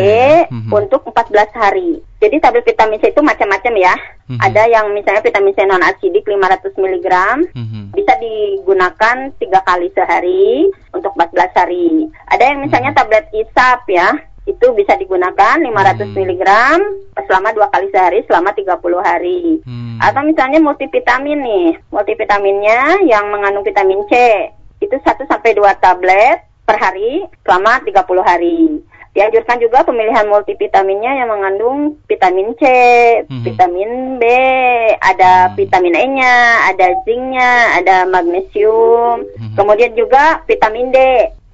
mm 0.47 0.61
-hmm. 0.63 0.71
untuk 0.71 1.03
14 1.11 1.51
hari. 1.59 1.99
Jadi 2.23 2.39
tablet 2.39 2.63
vitamin 2.63 3.03
C 3.03 3.11
itu 3.11 3.19
macam-macam 3.19 3.75
ya. 3.75 3.95
Mm 3.99 4.39
-hmm. 4.39 4.39
Ada 4.47 4.63
yang 4.71 4.87
misalnya 4.95 5.23
vitamin 5.27 5.55
C 5.59 5.59
non 5.67 5.83
asidik 5.83 6.23
500 6.23 6.71
mg 6.79 7.09
mm 7.51 7.67
-hmm. 7.67 7.85
bisa 7.99 8.13
digunakan 8.23 9.17
tiga 9.43 9.61
kali 9.67 9.91
sehari 9.91 10.71
untuk 10.95 11.11
14 11.19 11.51
hari. 11.59 12.07
Ada 12.31 12.55
yang 12.55 12.63
misalnya 12.63 12.95
mm 12.95 13.03
-hmm. 13.03 13.11
tablet 13.11 13.27
ISAP 13.35 13.83
ya 13.91 14.15
itu 14.47 14.67
bisa 14.79 14.95
digunakan 14.95 15.59
500 15.59 16.07
hmm. 16.07 16.15
mg 16.15 16.45
selama 17.27 17.51
dua 17.51 17.67
kali 17.75 17.91
sehari 17.91 18.23
selama 18.31 18.55
30 18.55 18.79
hari. 19.03 19.59
Hmm. 19.67 19.99
Atau 19.99 20.23
misalnya 20.23 20.63
multivitamin 20.63 21.39
nih, 21.43 21.69
multivitaminnya 21.91 23.03
yang 23.11 23.27
mengandung 23.35 23.67
vitamin 23.67 24.07
C 24.07 24.15
itu 24.79 24.95
1 24.95 25.27
sampai 25.27 25.51
2 25.59 25.83
tablet 25.83 26.47
per 26.63 26.79
hari 26.79 27.27
selama 27.43 27.83
30 27.83 28.23
hari. 28.23 28.59
Dianjurkan 29.17 29.57
juga 29.65 29.81
pemilihan 29.81 30.29
multivitaminnya 30.29 31.25
yang 31.25 31.33
mengandung 31.33 31.97
vitamin 32.05 32.53
C, 32.61 32.63
hmm. 33.25 33.49
vitamin 33.49 34.21
B, 34.21 34.25
ada 35.01 35.49
hmm. 35.49 35.55
vitamin 35.57 35.97
E-nya, 35.97 36.37
ada 36.69 36.93
zinc-nya, 37.09 37.81
ada 37.81 38.05
magnesium, 38.05 39.25
hmm. 39.25 39.57
kemudian 39.57 39.97
juga 39.97 40.45
vitamin 40.45 40.93
D. 40.93 40.99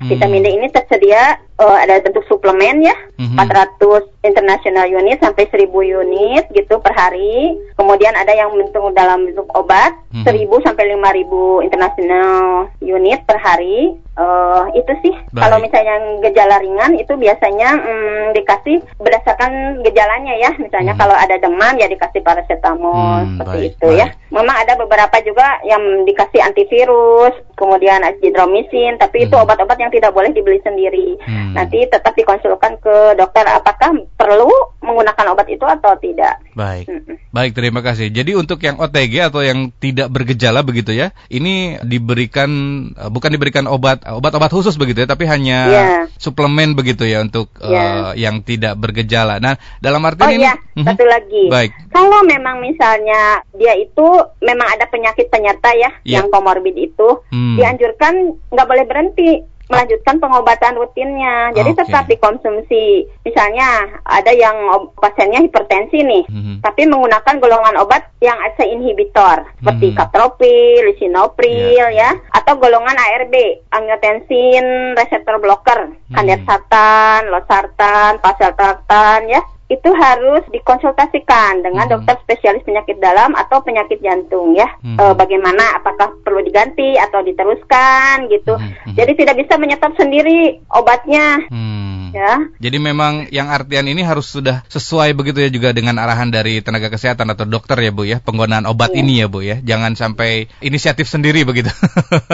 Hmm. 0.02 0.10
Vitamin 0.10 0.42
D 0.42 0.46
ini 0.58 0.66
tersedia 0.74 1.38
uh, 1.58 1.78
ada 1.80 2.00
bentuk 2.00 2.24
suplemen 2.30 2.84
ya, 2.84 2.96
mm-hmm. 3.18 3.36
400 3.36 4.08
international 4.24 4.86
unit 4.88 5.18
sampai 5.20 5.44
1000 5.50 5.68
unit 5.72 6.44
gitu 6.54 6.78
per 6.80 6.94
hari. 6.94 7.58
Kemudian 7.76 8.14
ada 8.14 8.32
yang 8.32 8.54
bentuk 8.54 8.94
dalam 8.94 9.26
bentuk 9.28 9.48
obat, 9.52 9.92
mm-hmm. 10.14 10.24
1000 10.24 10.66
sampai 10.66 10.84
5000 10.96 11.66
international 11.66 12.70
unit 12.80 13.20
per 13.28 13.38
hari. 13.42 13.98
Uh, 14.12 14.68
itu 14.76 14.92
sih 15.00 15.14
kalau 15.40 15.56
misalnya 15.56 15.96
gejala 16.20 16.60
ringan 16.60 17.00
itu 17.00 17.16
biasanya 17.16 17.80
um, 17.80 18.36
dikasih 18.36 18.84
berdasarkan 19.00 19.80
gejalanya 19.88 20.36
ya. 20.36 20.52
Misalnya 20.60 20.92
hmm. 20.92 21.00
kalau 21.00 21.16
ada 21.16 21.40
demam 21.40 21.80
ya 21.80 21.88
dikasih 21.88 22.20
paracetamol 22.20 23.24
hmm, 23.24 23.40
seperti 23.40 23.56
baik, 23.56 23.72
itu 23.72 23.88
baik. 23.88 24.00
ya. 24.04 24.06
Memang 24.28 24.56
ada 24.60 24.76
beberapa 24.76 25.16
juga 25.24 25.60
yang 25.64 26.04
dikasih 26.04 26.44
antivirus, 26.44 27.32
kemudian 27.56 28.04
azithromycin, 28.04 29.00
tapi 29.00 29.24
hmm. 29.24 29.26
itu 29.32 29.34
obat-obat 29.40 29.80
yang 29.80 29.88
tidak 29.88 30.12
boleh 30.12 30.28
dibeli 30.36 30.60
sendiri. 30.60 31.16
Hmm. 31.24 31.51
Nanti 31.54 31.78
tetap 31.86 32.12
dikonsulkan 32.16 32.80
ke 32.80 32.96
dokter 33.16 33.44
apakah 33.48 33.92
perlu 34.16 34.50
menggunakan 34.82 35.32
obat 35.32 35.46
itu 35.48 35.64
atau 35.64 35.94
tidak. 36.00 36.42
Baik. 36.52 36.86
Hmm. 36.90 37.16
Baik, 37.32 37.56
terima 37.56 37.80
kasih. 37.80 38.12
Jadi 38.12 38.36
untuk 38.36 38.60
yang 38.60 38.76
OTG 38.76 39.32
atau 39.32 39.40
yang 39.40 39.72
tidak 39.80 40.12
bergejala 40.12 40.60
begitu 40.60 40.92
ya, 40.92 41.16
ini 41.32 41.80
diberikan 41.80 42.50
eh, 42.92 43.08
bukan 43.08 43.32
diberikan 43.32 43.64
obat 43.64 44.04
obat-obat 44.04 44.52
khusus 44.52 44.76
begitu 44.76 45.06
ya, 45.06 45.08
tapi 45.08 45.24
hanya 45.24 45.58
yeah. 45.72 46.04
suplemen 46.20 46.76
begitu 46.76 47.08
ya 47.08 47.24
untuk 47.24 47.48
yeah. 47.56 47.72
Iya. 47.72 47.82
uh, 47.82 48.12
yang 48.20 48.36
tidak 48.44 48.76
bergejala. 48.76 49.40
Nah, 49.40 49.56
dalam 49.80 50.04
arti 50.04 50.28
oh, 50.28 50.30
ini 50.30 50.44
iya, 50.44 50.54
uh 50.54 50.84
satu 50.84 51.04
lagi. 51.08 51.48
Baik. 51.48 51.72
Kalau 51.88 52.20
memang 52.28 52.60
misalnya 52.60 53.40
dia 53.56 53.72
itu 53.80 54.06
memang 54.44 54.68
ada 54.68 54.84
penyakit 54.92 55.32
penyerta 55.32 55.72
ya, 55.72 55.88
yeah. 56.04 56.20
yang 56.20 56.28
komorbid 56.28 56.76
itu, 56.76 57.08
hmm. 57.32 57.56
dianjurkan 57.56 58.36
nggak 58.52 58.68
boleh 58.68 58.84
berhenti 58.84 59.40
melanjutkan 59.72 60.20
pengobatan 60.20 60.76
rutinnya. 60.76 61.56
Jadi 61.56 61.72
okay. 61.72 61.80
tetap 61.80 62.04
dikonsumsi. 62.04 63.08
Misalnya 63.24 63.96
ada 64.04 64.28
yang 64.36 64.54
pasiennya 65.00 65.48
hipertensi 65.48 66.04
nih, 66.04 66.24
mm-hmm. 66.28 66.56
tapi 66.60 66.84
menggunakan 66.84 67.40
golongan 67.40 67.80
obat 67.80 68.12
yang 68.20 68.36
ACE 68.52 68.68
inhibitor 68.68 69.48
seperti 69.56 69.90
mm-hmm. 69.90 70.00
katropil, 70.04 70.80
lisinopril 70.92 71.88
yeah. 71.88 72.12
ya, 72.12 72.36
atau 72.36 72.60
golongan 72.60 72.94
ARB, 72.94 73.64
angiotensin 73.72 74.92
reseptor 74.92 75.40
blocker, 75.40 75.88
mm-hmm. 75.88 76.12
kandersatan, 76.12 77.32
losartan, 77.32 78.20
pasteltartan 78.20 79.32
ya 79.32 79.40
itu 79.72 79.90
harus 79.96 80.44
dikonsultasikan 80.52 81.64
dengan 81.64 81.88
hmm. 81.88 81.92
dokter 81.96 82.16
spesialis 82.20 82.60
penyakit 82.68 83.00
dalam 83.00 83.32
atau 83.32 83.64
penyakit 83.64 84.04
jantung 84.04 84.52
ya. 84.52 84.68
Hmm. 84.84 85.00
E, 85.00 85.04
bagaimana 85.16 85.80
apakah 85.80 86.20
perlu 86.20 86.44
diganti 86.44 87.00
atau 87.00 87.24
diteruskan 87.24 88.28
gitu. 88.28 88.60
Hmm. 88.60 88.92
hmm. 88.92 88.94
Jadi 88.94 89.12
tidak 89.16 89.40
bisa 89.40 89.56
menyetop 89.56 89.96
sendiri 89.96 90.60
obatnya. 90.68 91.48
Hmm 91.48 91.92
ya. 92.12 92.32
Jadi 92.60 92.78
memang 92.78 93.26
yang 93.32 93.48
artian 93.48 93.88
ini 93.88 94.04
harus 94.04 94.28
sudah 94.28 94.62
sesuai 94.68 95.16
begitu 95.16 95.40
ya 95.42 95.50
juga 95.50 95.72
dengan 95.72 95.96
arahan 95.98 96.28
dari 96.28 96.60
tenaga 96.60 96.92
kesehatan 96.92 97.32
atau 97.32 97.48
dokter 97.48 97.80
ya 97.80 97.90
Bu 97.90 98.04
ya, 98.04 98.20
penggunaan 98.20 98.68
obat 98.68 98.92
iya. 98.92 99.00
ini 99.00 99.12
ya 99.24 99.26
Bu 99.26 99.40
ya. 99.42 99.58
Jangan 99.64 99.96
sampai 99.96 100.46
inisiatif 100.60 101.08
sendiri 101.08 101.42
begitu. 101.42 101.72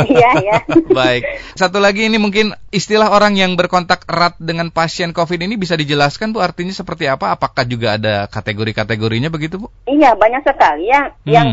Iya 0.09 0.31
ya. 0.41 0.59
Baik. 0.99 1.23
Satu 1.55 1.79
lagi 1.79 2.09
ini 2.09 2.17
mungkin 2.19 2.57
istilah 2.73 3.13
orang 3.13 3.37
yang 3.37 3.55
berkontak 3.55 4.09
erat 4.09 4.35
dengan 4.41 4.73
pasien 4.73 5.13
COVID 5.13 5.39
ini 5.45 5.55
bisa 5.61 5.79
dijelaskan 5.79 6.35
Bu 6.35 6.43
artinya 6.43 6.75
seperti 6.75 7.07
apa? 7.07 7.28
Apakah 7.35 7.65
juga 7.69 8.01
ada 8.01 8.25
kategori-kategorinya 8.31 9.29
begitu 9.29 9.61
Bu? 9.61 9.69
Iya, 9.85 10.17
banyak 10.17 10.45
sekali 10.47 10.89
ya. 10.89 11.13
Hmm. 11.25 11.33
Yang 11.33 11.47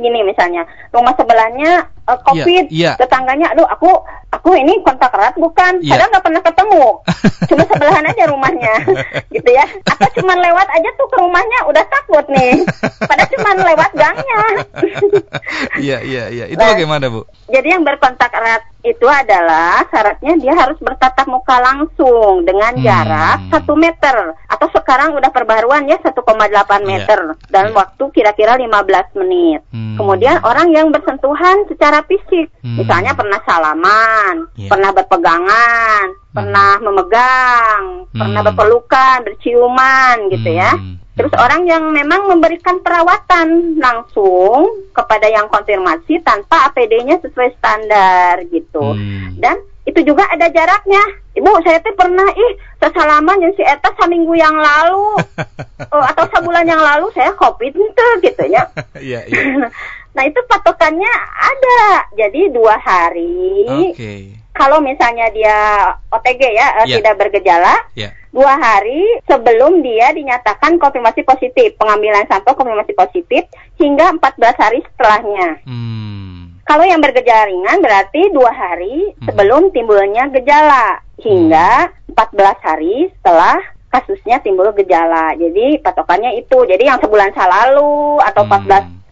gini 0.00 0.26
misalnya, 0.26 0.66
rumah 0.90 1.14
sebelahnya 1.14 1.90
uh, 2.08 2.18
COVID, 2.26 2.70
ya, 2.72 2.94
ya. 2.94 2.98
tetangganya, 2.98 3.52
aduh 3.54 3.66
aku 3.68 3.90
aku 4.32 4.56
ini 4.56 4.80
kontak 4.82 5.12
erat 5.12 5.36
bukan, 5.36 5.78
ya. 5.84 5.94
padahal 5.94 6.10
nggak 6.10 6.24
pernah 6.24 6.42
ketemu, 6.42 6.84
cuma 7.50 7.62
sebelahan 7.68 8.04
aja 8.08 8.22
rumahnya, 8.32 8.74
gitu 9.34 9.50
ya. 9.52 9.64
Atau 9.86 10.08
cuma 10.22 10.34
lewat 10.38 10.68
aja 10.72 10.88
tuh 10.96 11.06
ke 11.12 11.16
rumahnya 11.20 11.58
udah 11.68 11.84
takut 11.86 12.24
nih, 12.32 12.64
padahal 13.04 13.30
cuma 13.38 13.50
lewat 13.60 13.90
gangnya. 13.94 14.42
Iya 15.78 16.00
iya 16.02 16.24
iya, 16.32 16.44
itu 16.48 16.58
nah, 16.58 16.74
bagaimana 16.74 17.06
bu? 17.12 17.22
Jadi 17.50 17.68
yang 17.70 17.84
berkontak 17.84 18.32
erat 18.32 18.64
itu 18.82 19.06
adalah 19.06 19.86
syaratnya 19.94 20.34
dia 20.42 20.54
harus 20.58 20.74
bertatap 20.82 21.26
muka 21.30 21.60
langsung 21.62 22.42
dengan 22.42 22.74
hmm. 22.74 22.82
jarak 22.82 23.38
satu 23.52 23.78
meter 23.78 24.34
atau 24.50 24.66
sekarang 24.74 25.14
udah 25.14 25.30
perbaruan 25.30 25.86
ya 25.86 26.02
1,8 26.02 26.18
meter 26.82 27.18
yeah. 27.30 27.50
dalam 27.52 27.70
yeah. 27.70 27.78
waktu 27.78 28.04
kira-kira 28.10 28.58
15 28.58 29.20
menit. 29.22 29.60
Hmm. 29.70 29.94
Kemudian 30.00 30.42
orang 30.42 30.74
yang 30.74 30.90
bersentuhan 30.90 31.62
secara 31.68 31.91
secara 31.92 32.08
fisik. 32.08 32.48
Hmm. 32.64 32.80
Misalnya 32.80 33.12
pernah 33.12 33.40
salaman, 33.44 34.48
Iya. 34.56 34.72
pernah 34.72 34.90
berpegangan, 34.96 36.06
pernah 36.32 36.70
memegang, 36.80 37.82
pernah 38.08 38.40
Hmm. 38.40 38.48
berpelukan, 38.48 39.16
berciuman 39.28 40.16
gitu 40.32 40.50
ya. 40.56 40.72
Hmm. 40.72 40.96
Terus 41.12 41.32
orang 41.36 41.68
yang 41.68 41.92
memang 41.92 42.24
memberikan 42.24 42.80
perawatan 42.80 43.76
langsung 43.76 44.88
kepada 44.96 45.28
yang 45.28 45.44
konfirmasi 45.52 46.24
tanpa 46.24 46.72
APD-nya 46.72 47.20
sesuai 47.20 47.52
standar 47.60 48.40
gitu. 48.48 48.96
Hmm. 48.96 49.36
Dan 49.36 49.60
itu 49.84 50.00
juga 50.08 50.24
ada 50.32 50.48
jaraknya. 50.48 51.04
Ibu, 51.36 51.48
saya 51.64 51.84
tuh 51.84 51.92
pernah 51.92 52.24
ih 52.32 52.52
sesalaman 52.80 53.44
yang 53.44 53.52
si 53.52 53.60
Eta 53.60 53.92
seminggu 54.00 54.32
yang 54.32 54.56
lalu 54.56 55.20
oh, 55.92 56.04
atau 56.04 56.24
sebulan 56.32 56.64
yang 56.64 56.80
lalu 56.80 57.12
saya 57.12 57.36
covid 57.36 57.72
itu 57.76 58.06
gitu 58.24 58.44
ya. 58.48 58.64
Iya, 58.96 59.20
iya. 59.28 59.68
nah 60.12 60.24
itu 60.24 60.40
patokannya 60.44 61.12
ada. 61.34 62.04
Jadi 62.14 62.52
dua 62.52 62.76
hari. 62.76 63.64
Oke. 63.92 64.14
Kalau 64.52 64.84
misalnya 64.84 65.32
dia 65.32 65.56
OTG 66.12 66.42
ya, 66.52 66.84
eh, 66.84 66.86
Ya. 66.86 67.00
tidak 67.00 67.24
bergejala, 67.24 67.72
Ya. 67.96 68.12
dua 68.28 68.52
hari 68.52 69.00
sebelum 69.24 69.80
dia 69.80 70.12
dinyatakan 70.12 70.76
konfirmasi 70.76 71.24
positif, 71.24 71.72
pengambilan 71.80 72.28
sampel 72.28 72.52
konfirmasi 72.52 72.92
positif 72.92 73.48
hingga 73.80 74.12
14 74.12 74.56
hari 74.60 74.84
setelahnya. 74.84 75.56
Hmm. 75.64 76.60
Kalau 76.68 76.84
yang 76.84 77.00
bergejala 77.00 77.48
ringan 77.48 77.80
berarti 77.80 78.28
dua 78.30 78.52
hari 78.52 79.16
Hmm. 79.18 79.24
sebelum 79.32 79.72
timbulnya 79.72 80.28
gejala 80.30 81.00
hingga 81.18 81.88
14 82.12 82.60
hari 82.60 83.08
setelah 83.18 83.56
kasusnya 83.88 84.40
timbul 84.40 84.68
gejala. 84.72 85.32
Jadi 85.36 85.80
patokannya 85.80 86.40
itu. 86.40 86.64
Jadi 86.64 86.88
yang 86.88 87.00
sebulan 87.00 87.32
lalu 87.36 88.20
atau 88.20 88.44
Hmm. 88.44 88.52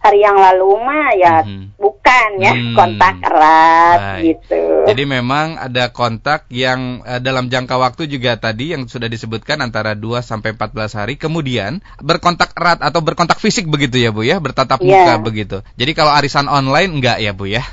14 0.01 0.09
hari 0.09 0.19
yang 0.25 0.33
lalu 0.33 0.69
mah 0.81 1.07
ya 1.13 1.35
Mhm. 1.45 1.77
bukan 1.77 2.29
ya 2.41 2.53
Hmm. 2.57 2.73
kontak 2.73 3.15
erat 3.21 3.99
Baik. 4.01 4.21
gitu. 4.25 4.61
Jadi 4.89 5.03
memang 5.05 5.61
ada 5.61 5.93
kontak 5.93 6.49
yang 6.49 7.05
eh, 7.05 7.21
dalam 7.21 7.53
jangka 7.53 7.77
waktu 7.77 8.09
juga 8.09 8.33
tadi 8.37 8.73
yang 8.73 8.89
sudah 8.89 9.05
disebutkan 9.05 9.61
antara 9.61 9.93
2 9.93 10.25
sampai 10.25 10.57
14 10.57 10.97
hari 10.97 11.21
kemudian 11.21 11.85
berkontak 12.01 12.57
erat 12.57 12.81
atau 12.81 13.01
berkontak 13.05 13.37
fisik 13.37 13.69
begitu 13.69 14.01
ya 14.01 14.09
Bu 14.09 14.25
ya, 14.25 14.41
bertatap 14.41 14.81
Iya. 14.81 14.89
muka 15.05 15.13
begitu. 15.21 15.57
Jadi 15.77 15.91
kalau 15.93 16.09
arisan 16.17 16.49
online 16.49 16.97
enggak 16.97 17.21
ya 17.21 17.31
Bu 17.37 17.45
ya. 17.45 17.61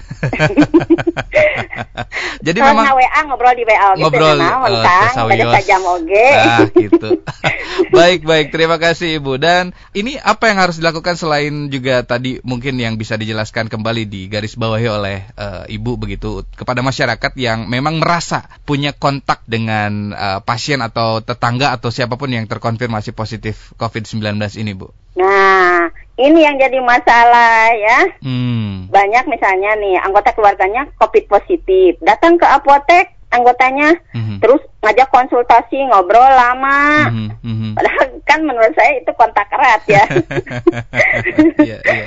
Jadi 2.38 2.59
Kalau 2.62 2.71
memang 2.75 2.95
WA 2.95 3.21
ngobrol 3.27 3.55
di 3.55 3.64
WA 3.67 3.88
gitu 3.95 4.01
ngobrol 4.03 4.37
naon, 4.38 4.71
eh, 4.71 4.83
Kang. 4.83 5.14
sajam 5.59 5.83
oge. 5.87 6.27
Ah, 6.35 6.61
gitu. 6.71 7.09
baik, 7.97 8.21
baik. 8.27 8.47
Terima 8.51 8.77
kasih 8.79 9.19
Ibu. 9.19 9.38
Dan 9.38 9.71
ini 9.95 10.19
apa 10.19 10.51
yang 10.51 10.59
harus 10.59 10.79
dilakukan 10.79 11.14
selain 11.14 11.71
juga 11.71 12.03
tadi 12.03 12.18
mungkin 12.47 12.79
yang 12.79 12.97
bisa 12.97 13.19
dijelaskan 13.19 13.67
kembali 13.67 14.07
di 14.07 14.31
garis 14.31 14.55
bawahi 14.55 14.87
oleh 14.89 15.19
eh, 15.35 15.65
Ibu 15.75 15.99
begitu 15.99 16.47
kepada 16.55 16.81
masyarakat 16.81 17.33
yang 17.37 17.67
memang 17.67 17.99
merasa 17.99 18.47
punya 18.63 18.95
kontak 18.95 19.43
dengan 19.45 20.15
eh, 20.15 20.41
pasien 20.47 20.81
atau 20.81 21.21
tetangga 21.21 21.75
atau 21.75 21.91
siapa 21.91 22.15
pun 22.15 22.31
yang 22.31 22.47
terkonfirmasi 22.47 23.13
positif 23.13 23.75
COVID-19 23.77 24.39
ini, 24.63 24.73
Bu. 24.79 24.95
Nah, 25.19 25.91
ini 26.15 26.47
yang 26.47 26.59
jadi 26.59 26.79
masalah 26.79 27.75
ya. 27.75 28.01
Hmm. 28.23 28.87
Banyak 28.87 29.27
misalnya 29.27 29.75
nih 29.75 29.99
anggota 29.99 30.31
keluarganya 30.31 30.87
COVID 30.99 31.27
positif, 31.27 31.99
datang 31.99 32.39
ke 32.39 32.47
apotek 32.47 33.18
anggotanya 33.29 33.93
Mhm. 34.17 34.41
terus 34.41 34.62
ngajak 34.81 35.09
konsultasi 35.12 35.79
ngobrol 35.88 36.25
lama. 36.25 37.12
Mhm, 37.12 37.29
mhm. 37.45 37.71
Padahal 37.77 38.07
kan 38.25 38.41
menurut 38.45 38.73
saya 38.73 39.01
itu 39.01 39.11
kontak 39.17 39.49
erat 39.53 39.83
ya. 39.88 40.05
Iya, 41.64 41.79
iya. 41.85 42.07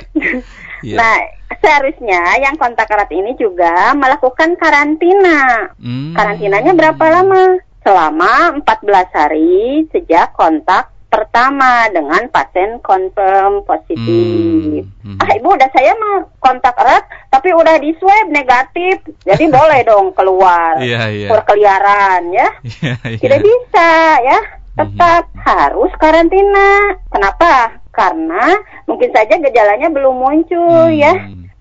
Iya. 0.82 0.96
Nah, 0.98 1.16
seharusnya 1.62 2.42
yang 2.42 2.58
kontak 2.58 2.90
erat 2.90 3.06
ini 3.14 3.38
juga 3.38 3.94
melakukan 3.94 4.58
karantina. 4.58 5.70
Hmm. 5.78 6.10
Karantinanya 6.10 6.74
berapa 6.74 7.04
lama? 7.06 7.62
Selama 7.82 8.58
14 8.62 9.10
hari 9.14 9.86
sejak 9.94 10.34
kontak 10.34 10.90
pertama 11.12 11.84
dengan 11.88 12.24
pasien 12.26 12.80
confirm 12.80 13.60
positif. 13.62 14.88
Hmm, 15.04 15.12
hmm. 15.12 15.18
Ah, 15.20 15.36
ibu 15.36 15.52
udah 15.52 15.68
saya 15.68 15.92
mah 15.92 16.24
kontak 16.38 16.72
erat, 16.74 17.04
tapi 17.28 17.52
udah 17.52 17.76
di 17.76 17.92
swab 17.96 18.26
negatif, 18.26 18.96
jadi 19.22 19.44
boleh 19.52 19.84
dong 19.84 20.10
keluar 20.12 20.80
Iya, 20.80 21.12
iya. 21.12 21.28
berkeliaran 21.28 22.32
ya. 22.32 22.48
Iya, 22.80 22.96
iya. 23.04 23.18
Tidak 23.20 23.40
bisa 23.40 23.88
ya, 24.18 24.38
tetap 24.74 25.24
harus 25.38 25.92
karantina. 25.96 26.96
Kenapa? 27.06 27.76
Karena 27.92 28.56
mungkin 28.84 29.12
saja 29.12 29.36
gejalanya 29.36 29.86
belum 29.86 30.16
muncul 30.16 30.88
Hmm. 30.88 30.96
ya. 30.96 31.12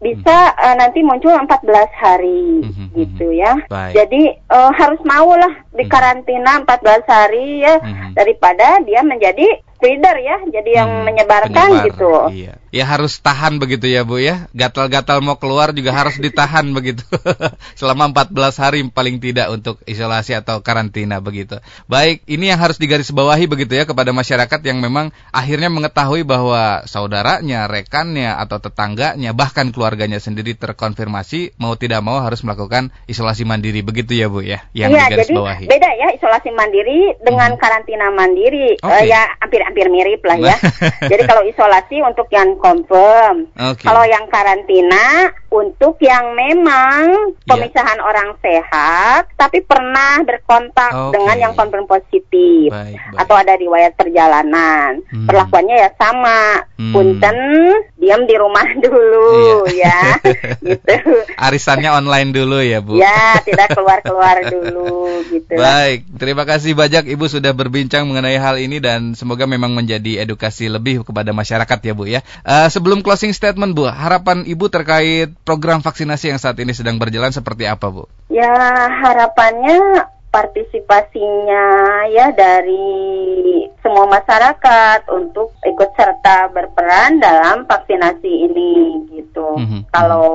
Bisa 0.01 0.33
eh, 0.57 0.73
nanti 0.73 1.05
muncul 1.05 1.29
14 1.29 1.61
hari 1.93 2.65
Mhm, 2.65 2.89
gitu 2.95 3.29
ya. 3.29 3.53
Baik. 3.69 3.93
Jadi 3.93 4.21
eh, 4.33 4.71
harus 4.73 4.97
mau 5.03 5.29
lah 5.35 5.53
di 5.71 5.83
karantina 5.87 6.59
14 6.61 7.07
hari 7.07 7.63
ya 7.63 7.79
Mhm. 7.79 8.11
daripada 8.13 8.83
dia 8.83 9.01
menjadi 9.01 9.47
spreader 9.81 10.13
ya, 10.21 10.37
jadi 10.45 10.71
yang 10.77 10.89
Hmm, 10.93 11.05
menyebarkan 11.09 11.49
penyebar. 11.49 11.85
gitu. 11.89 12.13
Iya. 12.29 12.53
Ya 12.69 12.85
harus 12.85 13.17
tahan 13.17 13.57
begitu 13.57 13.89
ya 13.89 14.05
Bu 14.05 14.21
ya. 14.21 14.45
Gatal-gatal 14.53 15.25
mau 15.25 15.41
keluar 15.41 15.73
juga 15.73 15.89
harus 15.89 16.21
ditahan 16.21 16.69
begitu. 16.77 17.01
Selama 17.79 18.13
14 18.13 18.61
hari 18.61 18.85
paling 18.85 19.17
tidak 19.17 19.49
untuk 19.49 19.81
isolasi 19.89 20.37
atau 20.37 20.61
karantina 20.61 21.17
begitu. 21.17 21.57
Baik, 21.89 22.21
ini 22.29 22.53
yang 22.53 22.61
harus 22.61 22.77
digarisbawahi 22.77 23.49
begitu 23.49 23.73
ya 23.73 23.89
kepada 23.89 24.13
masyarakat 24.13 24.61
yang 24.61 24.85
memang 24.85 25.09
akhirnya 25.33 25.73
mengetahui 25.73 26.29
bahwa 26.29 26.85
saudaranya, 26.85 27.65
rekannya 27.65 28.37
atau 28.37 28.61
tetangganya 28.61 29.33
bahkan 29.33 29.73
keluarganya 29.73 30.21
sendiri 30.21 30.53
terkonfirmasi 30.53 31.57
mau 31.57 31.73
tidak 31.73 32.05
mau 32.05 32.21
harus 32.21 32.45
melakukan 32.45 32.93
isolasi 33.09 33.49
mandiri 33.49 33.81
begitu 33.81 34.13
ya 34.13 34.29
Bu 34.29 34.45
ya. 34.45 34.61
Yang 34.77 34.89
Iya, 34.93 35.03
jadi 35.09 35.25
digarisbawahi. 35.61 35.69
beda 35.69 35.89
ya 35.95 36.07
isolasi 36.13 36.49
mandiri 36.51 36.99
dengan 37.19 37.53
Mhm. 37.53 37.59
karantina 37.59 38.07
mandiri. 38.09 38.69
Eh, 38.75 39.03
ya 39.05 39.21
hampir-hampir 39.37 39.85
mirip 39.87 40.21
lah 40.23 40.37
ya. 40.37 40.55
jadi 41.11 41.23
kalau 41.25 41.43
isolasi 41.43 42.01
untuk 42.01 42.27
yang 42.29 42.57
confirm, 42.57 43.49
Oke. 43.53 43.83
kalau 43.83 44.03
yang 44.03 44.25
karantina 44.27 45.29
untuk 45.47 45.99
yang 45.99 46.31
memang 46.31 47.35
Iya. 47.35 47.47
pemisahan 47.47 47.99
orang 47.99 48.33
sehat 48.39 49.27
tapi 49.35 49.59
pernah 49.61 50.21
berkontak 50.21 50.91
Oke. 50.91 51.17
dengan 51.17 51.35
yang 51.39 51.53
confirm 51.53 51.85
positif. 51.85 52.71
Baik, 52.71 52.95
baik. 52.95 53.17
Atau 53.17 53.35
ada 53.35 53.53
riwayat 53.53 53.93
perjalanan, 53.95 55.03
Hmm. 55.05 55.27
perlakuannya 55.27 55.75
ya 55.77 55.89
sama. 55.93 56.63
Hmm. 56.75 56.93
Punten, 56.93 57.37
diam 57.95 58.25
di 58.25 58.33
rumah 58.33 58.65
dulu 58.83 59.67
Iya. 59.67 60.17
ya, 60.17 60.33
gitu. 60.65 60.95
Arisannya 61.37 61.91
online 61.91 62.31
dulu 62.31 62.57
ya 62.57 62.79
Bu. 62.79 62.97
Ya, 62.97 63.37
tidak 63.43 63.75
keluar-keluar 63.75 64.41
dulu 64.47 65.21
gitu. 65.29 65.50
Baik, 65.51 66.07
terima 66.15 66.47
kasih 66.47 66.71
banyak 66.71 67.11
Ibu 67.11 67.27
sudah 67.27 67.51
berbincang 67.51 68.07
mengenai 68.07 68.39
hal 68.39 68.55
ini 68.55 68.79
dan 68.79 69.19
semoga 69.19 69.43
memang 69.43 69.75
menjadi 69.75 70.23
edukasi 70.23 70.71
lebih 70.71 71.03
kepada 71.03 71.35
masyarakat 71.35 71.79
ya 71.83 71.93
Bu 71.97 72.07
ya. 72.07 72.23
Eh, 72.47 72.67
sebelum 72.71 73.03
closing 73.03 73.35
statement 73.35 73.75
Bu, 73.75 73.91
harapan 73.91 74.47
Ibu 74.47 74.71
terkait 74.71 75.35
program 75.43 75.83
vaksinasi 75.83 76.31
yang 76.31 76.39
saat 76.39 76.55
ini 76.63 76.71
sedang 76.71 76.95
berjalan 76.95 77.35
seperti 77.35 77.67
apa 77.67 77.91
Bu? 77.91 78.07
Ya, 78.31 78.47
harapannya 78.87 80.07
partisipasinya 80.31 81.67
ya 82.07 82.31
dari 82.31 82.87
semua 83.83 84.07
masyarakat 84.07 85.11
untuk 85.11 85.51
ikut 85.67 85.91
serta 85.99 86.47
berperan 86.55 87.19
dalam 87.19 87.67
vaksinasi 87.67 88.31
ini 88.47 88.71
gitu. 89.31 89.47
Mhm. 89.55 89.79
Kalau 89.95 90.27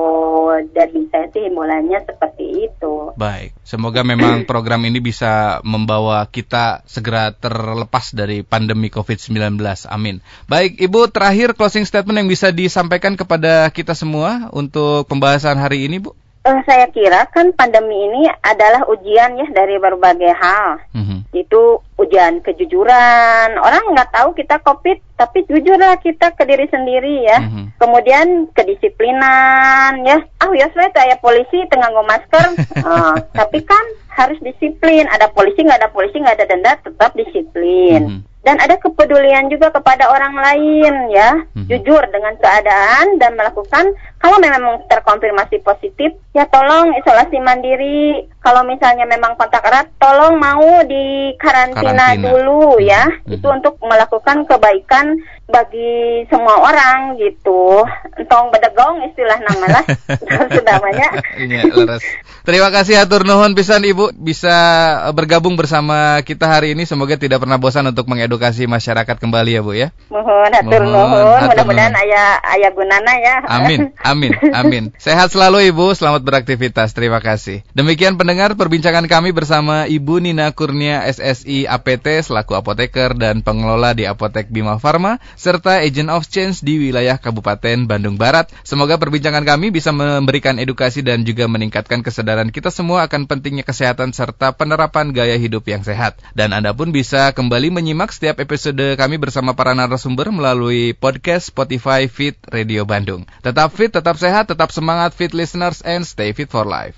dari 0.73 1.05
saya 1.13 1.29
sih 1.29 1.45
himbauannya 1.45 2.01
seperti 2.01 2.45
itu. 2.65 3.13
Baik, 3.13 3.53
semoga 3.61 4.01
memang 4.01 4.41
program 4.49 4.81
ini 4.89 4.97
bisa 4.97 5.61
membawa 5.61 6.25
kita 6.25 6.81
segera 6.89 7.29
terlepas 7.29 8.09
dari 8.17 8.41
pandemi 8.41 8.89
COVID-19. 8.89 9.61
Amin. 9.85 10.25
Baik, 10.49 10.81
Ibu, 10.81 11.13
terakhir 11.13 11.53
closing 11.53 11.85
statement 11.85 12.25
yang 12.25 12.29
bisa 12.29 12.49
disampaikan 12.49 13.13
kepada 13.13 13.69
kita 13.69 13.93
semua 13.93 14.49
untuk 14.49 15.05
pembahasan 15.05 15.61
hari 15.61 15.85
ini, 15.85 16.01
Bu. 16.01 16.17
Eh, 16.47 16.63
saya 16.63 16.87
kira 16.95 17.27
kan 17.27 17.51
pandemi 17.59 18.07
ini 18.07 18.23
adalah 18.39 18.87
ujian 18.87 19.35
ya 19.35 19.47
dari 19.51 19.75
berbagai 19.75 20.31
hal. 20.31 20.79
Mhm. 20.95 21.17
itu 21.35 21.77
ujian 22.01 22.41
kejujuran. 22.41 23.61
Orang 23.61 23.93
nggak 23.93 24.09
tahu 24.09 24.33
kita 24.33 24.57
COVID, 24.63 24.97
tapi 25.19 25.45
jujurlah 25.45 25.99
kita 26.01 26.33
ke 26.33 26.47
diri 26.49 26.65
sendiri 26.71 27.29
ya. 27.29 27.43
Mhm. 27.45 27.77
Kemudian 27.77 28.49
kedisiplinan 28.57 30.01
ya. 30.01 30.17
Ah 30.41 30.49
ya 30.55 30.65
saya 30.73 30.89
ya 30.93 31.17
polisi 31.21 31.61
tengah 31.69 31.93
nggo 31.93 32.03
masker. 32.09 32.47
Ah, 32.81 33.13
tapi 33.43 33.61
kan 33.61 33.85
harus 34.17 34.39
disiplin. 34.41 35.05
Ada 35.13 35.29
polisi 35.29 35.61
nggak 35.61 35.83
ada 35.83 35.89
polisi 35.93 36.17
nggak 36.17 36.41
ada 36.41 36.47
denda 36.49 36.73
tetap 36.81 37.11
disiplin. 37.13 38.01
Mhm. 38.07 38.21
Dan 38.47 38.63
ada 38.63 38.79
kepedulian 38.79 39.51
juga 39.51 39.67
kepada 39.75 40.07
orang 40.07 40.31
lain 40.39 41.11
ya. 41.11 41.43
Mhm. 41.53 41.67
Jujur 41.67 42.01
dengan 42.09 42.33
keadaan 42.39 43.19
dan 43.19 43.35
melakukan 43.35 43.91
kalau 44.17 44.41
memang 44.41 44.81
terkonfirmasi 44.89 45.61
positif, 45.61 46.17
ya 46.33 46.49
tolong 46.49 46.89
isolasi 46.97 47.37
mandiri. 47.37 48.25
Kalau 48.41 48.63
misalnya 48.63 49.03
memang 49.03 49.35
kontak 49.35 49.61
erat, 49.67 49.91
tolong 49.99 50.39
mau 50.39 50.81
di 50.87 51.35
karantina, 51.35 52.15
Karantina. 52.15 52.25
dulu 52.31 52.79
ya. 52.79 53.03
Hmm. 53.05 53.35
Itu 53.35 53.47
untuk 53.51 53.75
melakukan 53.83 54.47
kebaikan 54.47 55.19
bagi 55.51 56.23
semua 56.31 56.59
orang 56.63 57.19
gitu. 57.19 57.83
Entong 58.15 58.49
bedegong 58.49 59.03
istilah 59.11 59.37
nama 59.43 59.65
lah. 59.79 59.83
Sudah 60.55 60.75
banyak. 60.79 61.11
Iya, 61.43 61.61
leres. 61.75 62.03
Terima 62.47 62.71
kasih 62.71 63.03
atur 63.03 63.27
nuhun 63.27 63.51
pisan 63.59 63.83
Ibu 63.83 64.15
bisa 64.15 64.55
eh, 65.03 65.13
bergabung 65.13 65.59
bersama 65.59 66.23
kita 66.23 66.47
hari 66.47 66.71
ini. 66.71 66.87
Semoga 66.87 67.19
tidak 67.19 67.43
pernah 67.43 67.59
bosan 67.59 67.91
untuk 67.91 68.07
mengedukasi 68.07 68.63
masyarakat 68.71 69.19
kembali 69.19 69.59
ya 69.59 69.61
Bu 69.61 69.75
ya. 69.75 69.91
Mohon 70.07 70.51
hatur 70.55 70.81
Mohon, 70.87 71.11
nuhun, 71.11 71.41
mudah-mudahan 71.51 71.91
nuhun. 71.91 72.05
aya 72.07 72.23
aya 72.47 72.69
gunana 72.71 73.13
ya. 73.19 73.35
Amin, 73.51 73.91
amin, 74.07 74.33
amin. 74.55 74.83
Sehat 74.95 75.35
selalu 75.35 75.69
Ibu, 75.71 75.91
selamat 75.91 76.23
beraktivitas. 76.23 76.95
Terima 76.95 77.19
kasih. 77.19 77.67
Demikian 77.75 78.15
pendengar 78.15 78.55
perbincangan 78.55 79.03
kami 79.11 79.35
bersama 79.35 79.83
Ibu 79.85 80.23
Nina 80.23 80.55
Kurnia 80.55 81.03
SSI 81.05 81.67
APT 81.67 82.23
selaku 82.23 82.55
apoteker 82.55 83.13
dan 83.13 83.43
pengelola 83.43 83.91
di 83.91 84.07
Apotek 84.07 84.47
Bima 84.47 84.79
Farma 84.79 85.19
serta 85.35 85.83
Agent 85.83 86.07
of 86.07 86.25
Change 86.31 86.63
di 86.63 86.79
wilayah 86.89 87.19
Kabupaten 87.19 87.83
Bandung 87.83 88.15
Barat. 88.15 88.47
Semoga 88.63 88.95
perbincangan 88.95 89.43
kami 89.43 89.69
bisa 89.75 89.91
memberikan 89.91 90.55
edukasi 90.57 91.03
dan 91.03 91.27
juga 91.27 91.51
meningkatkan 91.51 91.99
kesadaran 91.99 92.49
kita 92.49 92.71
semua 92.71 93.03
akan 93.05 93.27
pentingnya 93.27 93.67
kesehatan 93.67 94.15
serta 94.15 94.55
penerapan 94.55 95.11
gaya 95.11 95.35
hidup 95.35 95.67
yang 95.67 95.83
sehat. 95.83 96.15
Dan 96.31 96.55
Anda 96.55 96.71
pun 96.71 96.95
bisa 96.95 97.35
kembali 97.35 97.73
menyimak 97.73 98.15
setiap 98.15 98.39
episode 98.39 98.95
kami 98.95 99.19
bersama 99.19 99.57
para 99.57 99.75
narasumber 99.75 100.31
melalui 100.31 100.95
podcast 100.95 101.51
Spotify 101.51 102.05
Fit 102.07 102.37
Radio 102.47 102.87
Bandung. 102.87 103.27
Tetap 103.41 103.73
fit, 103.73 103.91
tetap 103.97 104.21
sehat, 104.21 104.45
tetap 104.49 104.69
semangat 104.69 105.17
fit 105.17 105.33
listeners 105.33 105.81
and 105.81 106.05
stay 106.05 106.33
fit 106.33 106.53
for 106.53 106.65
life. 106.65 106.97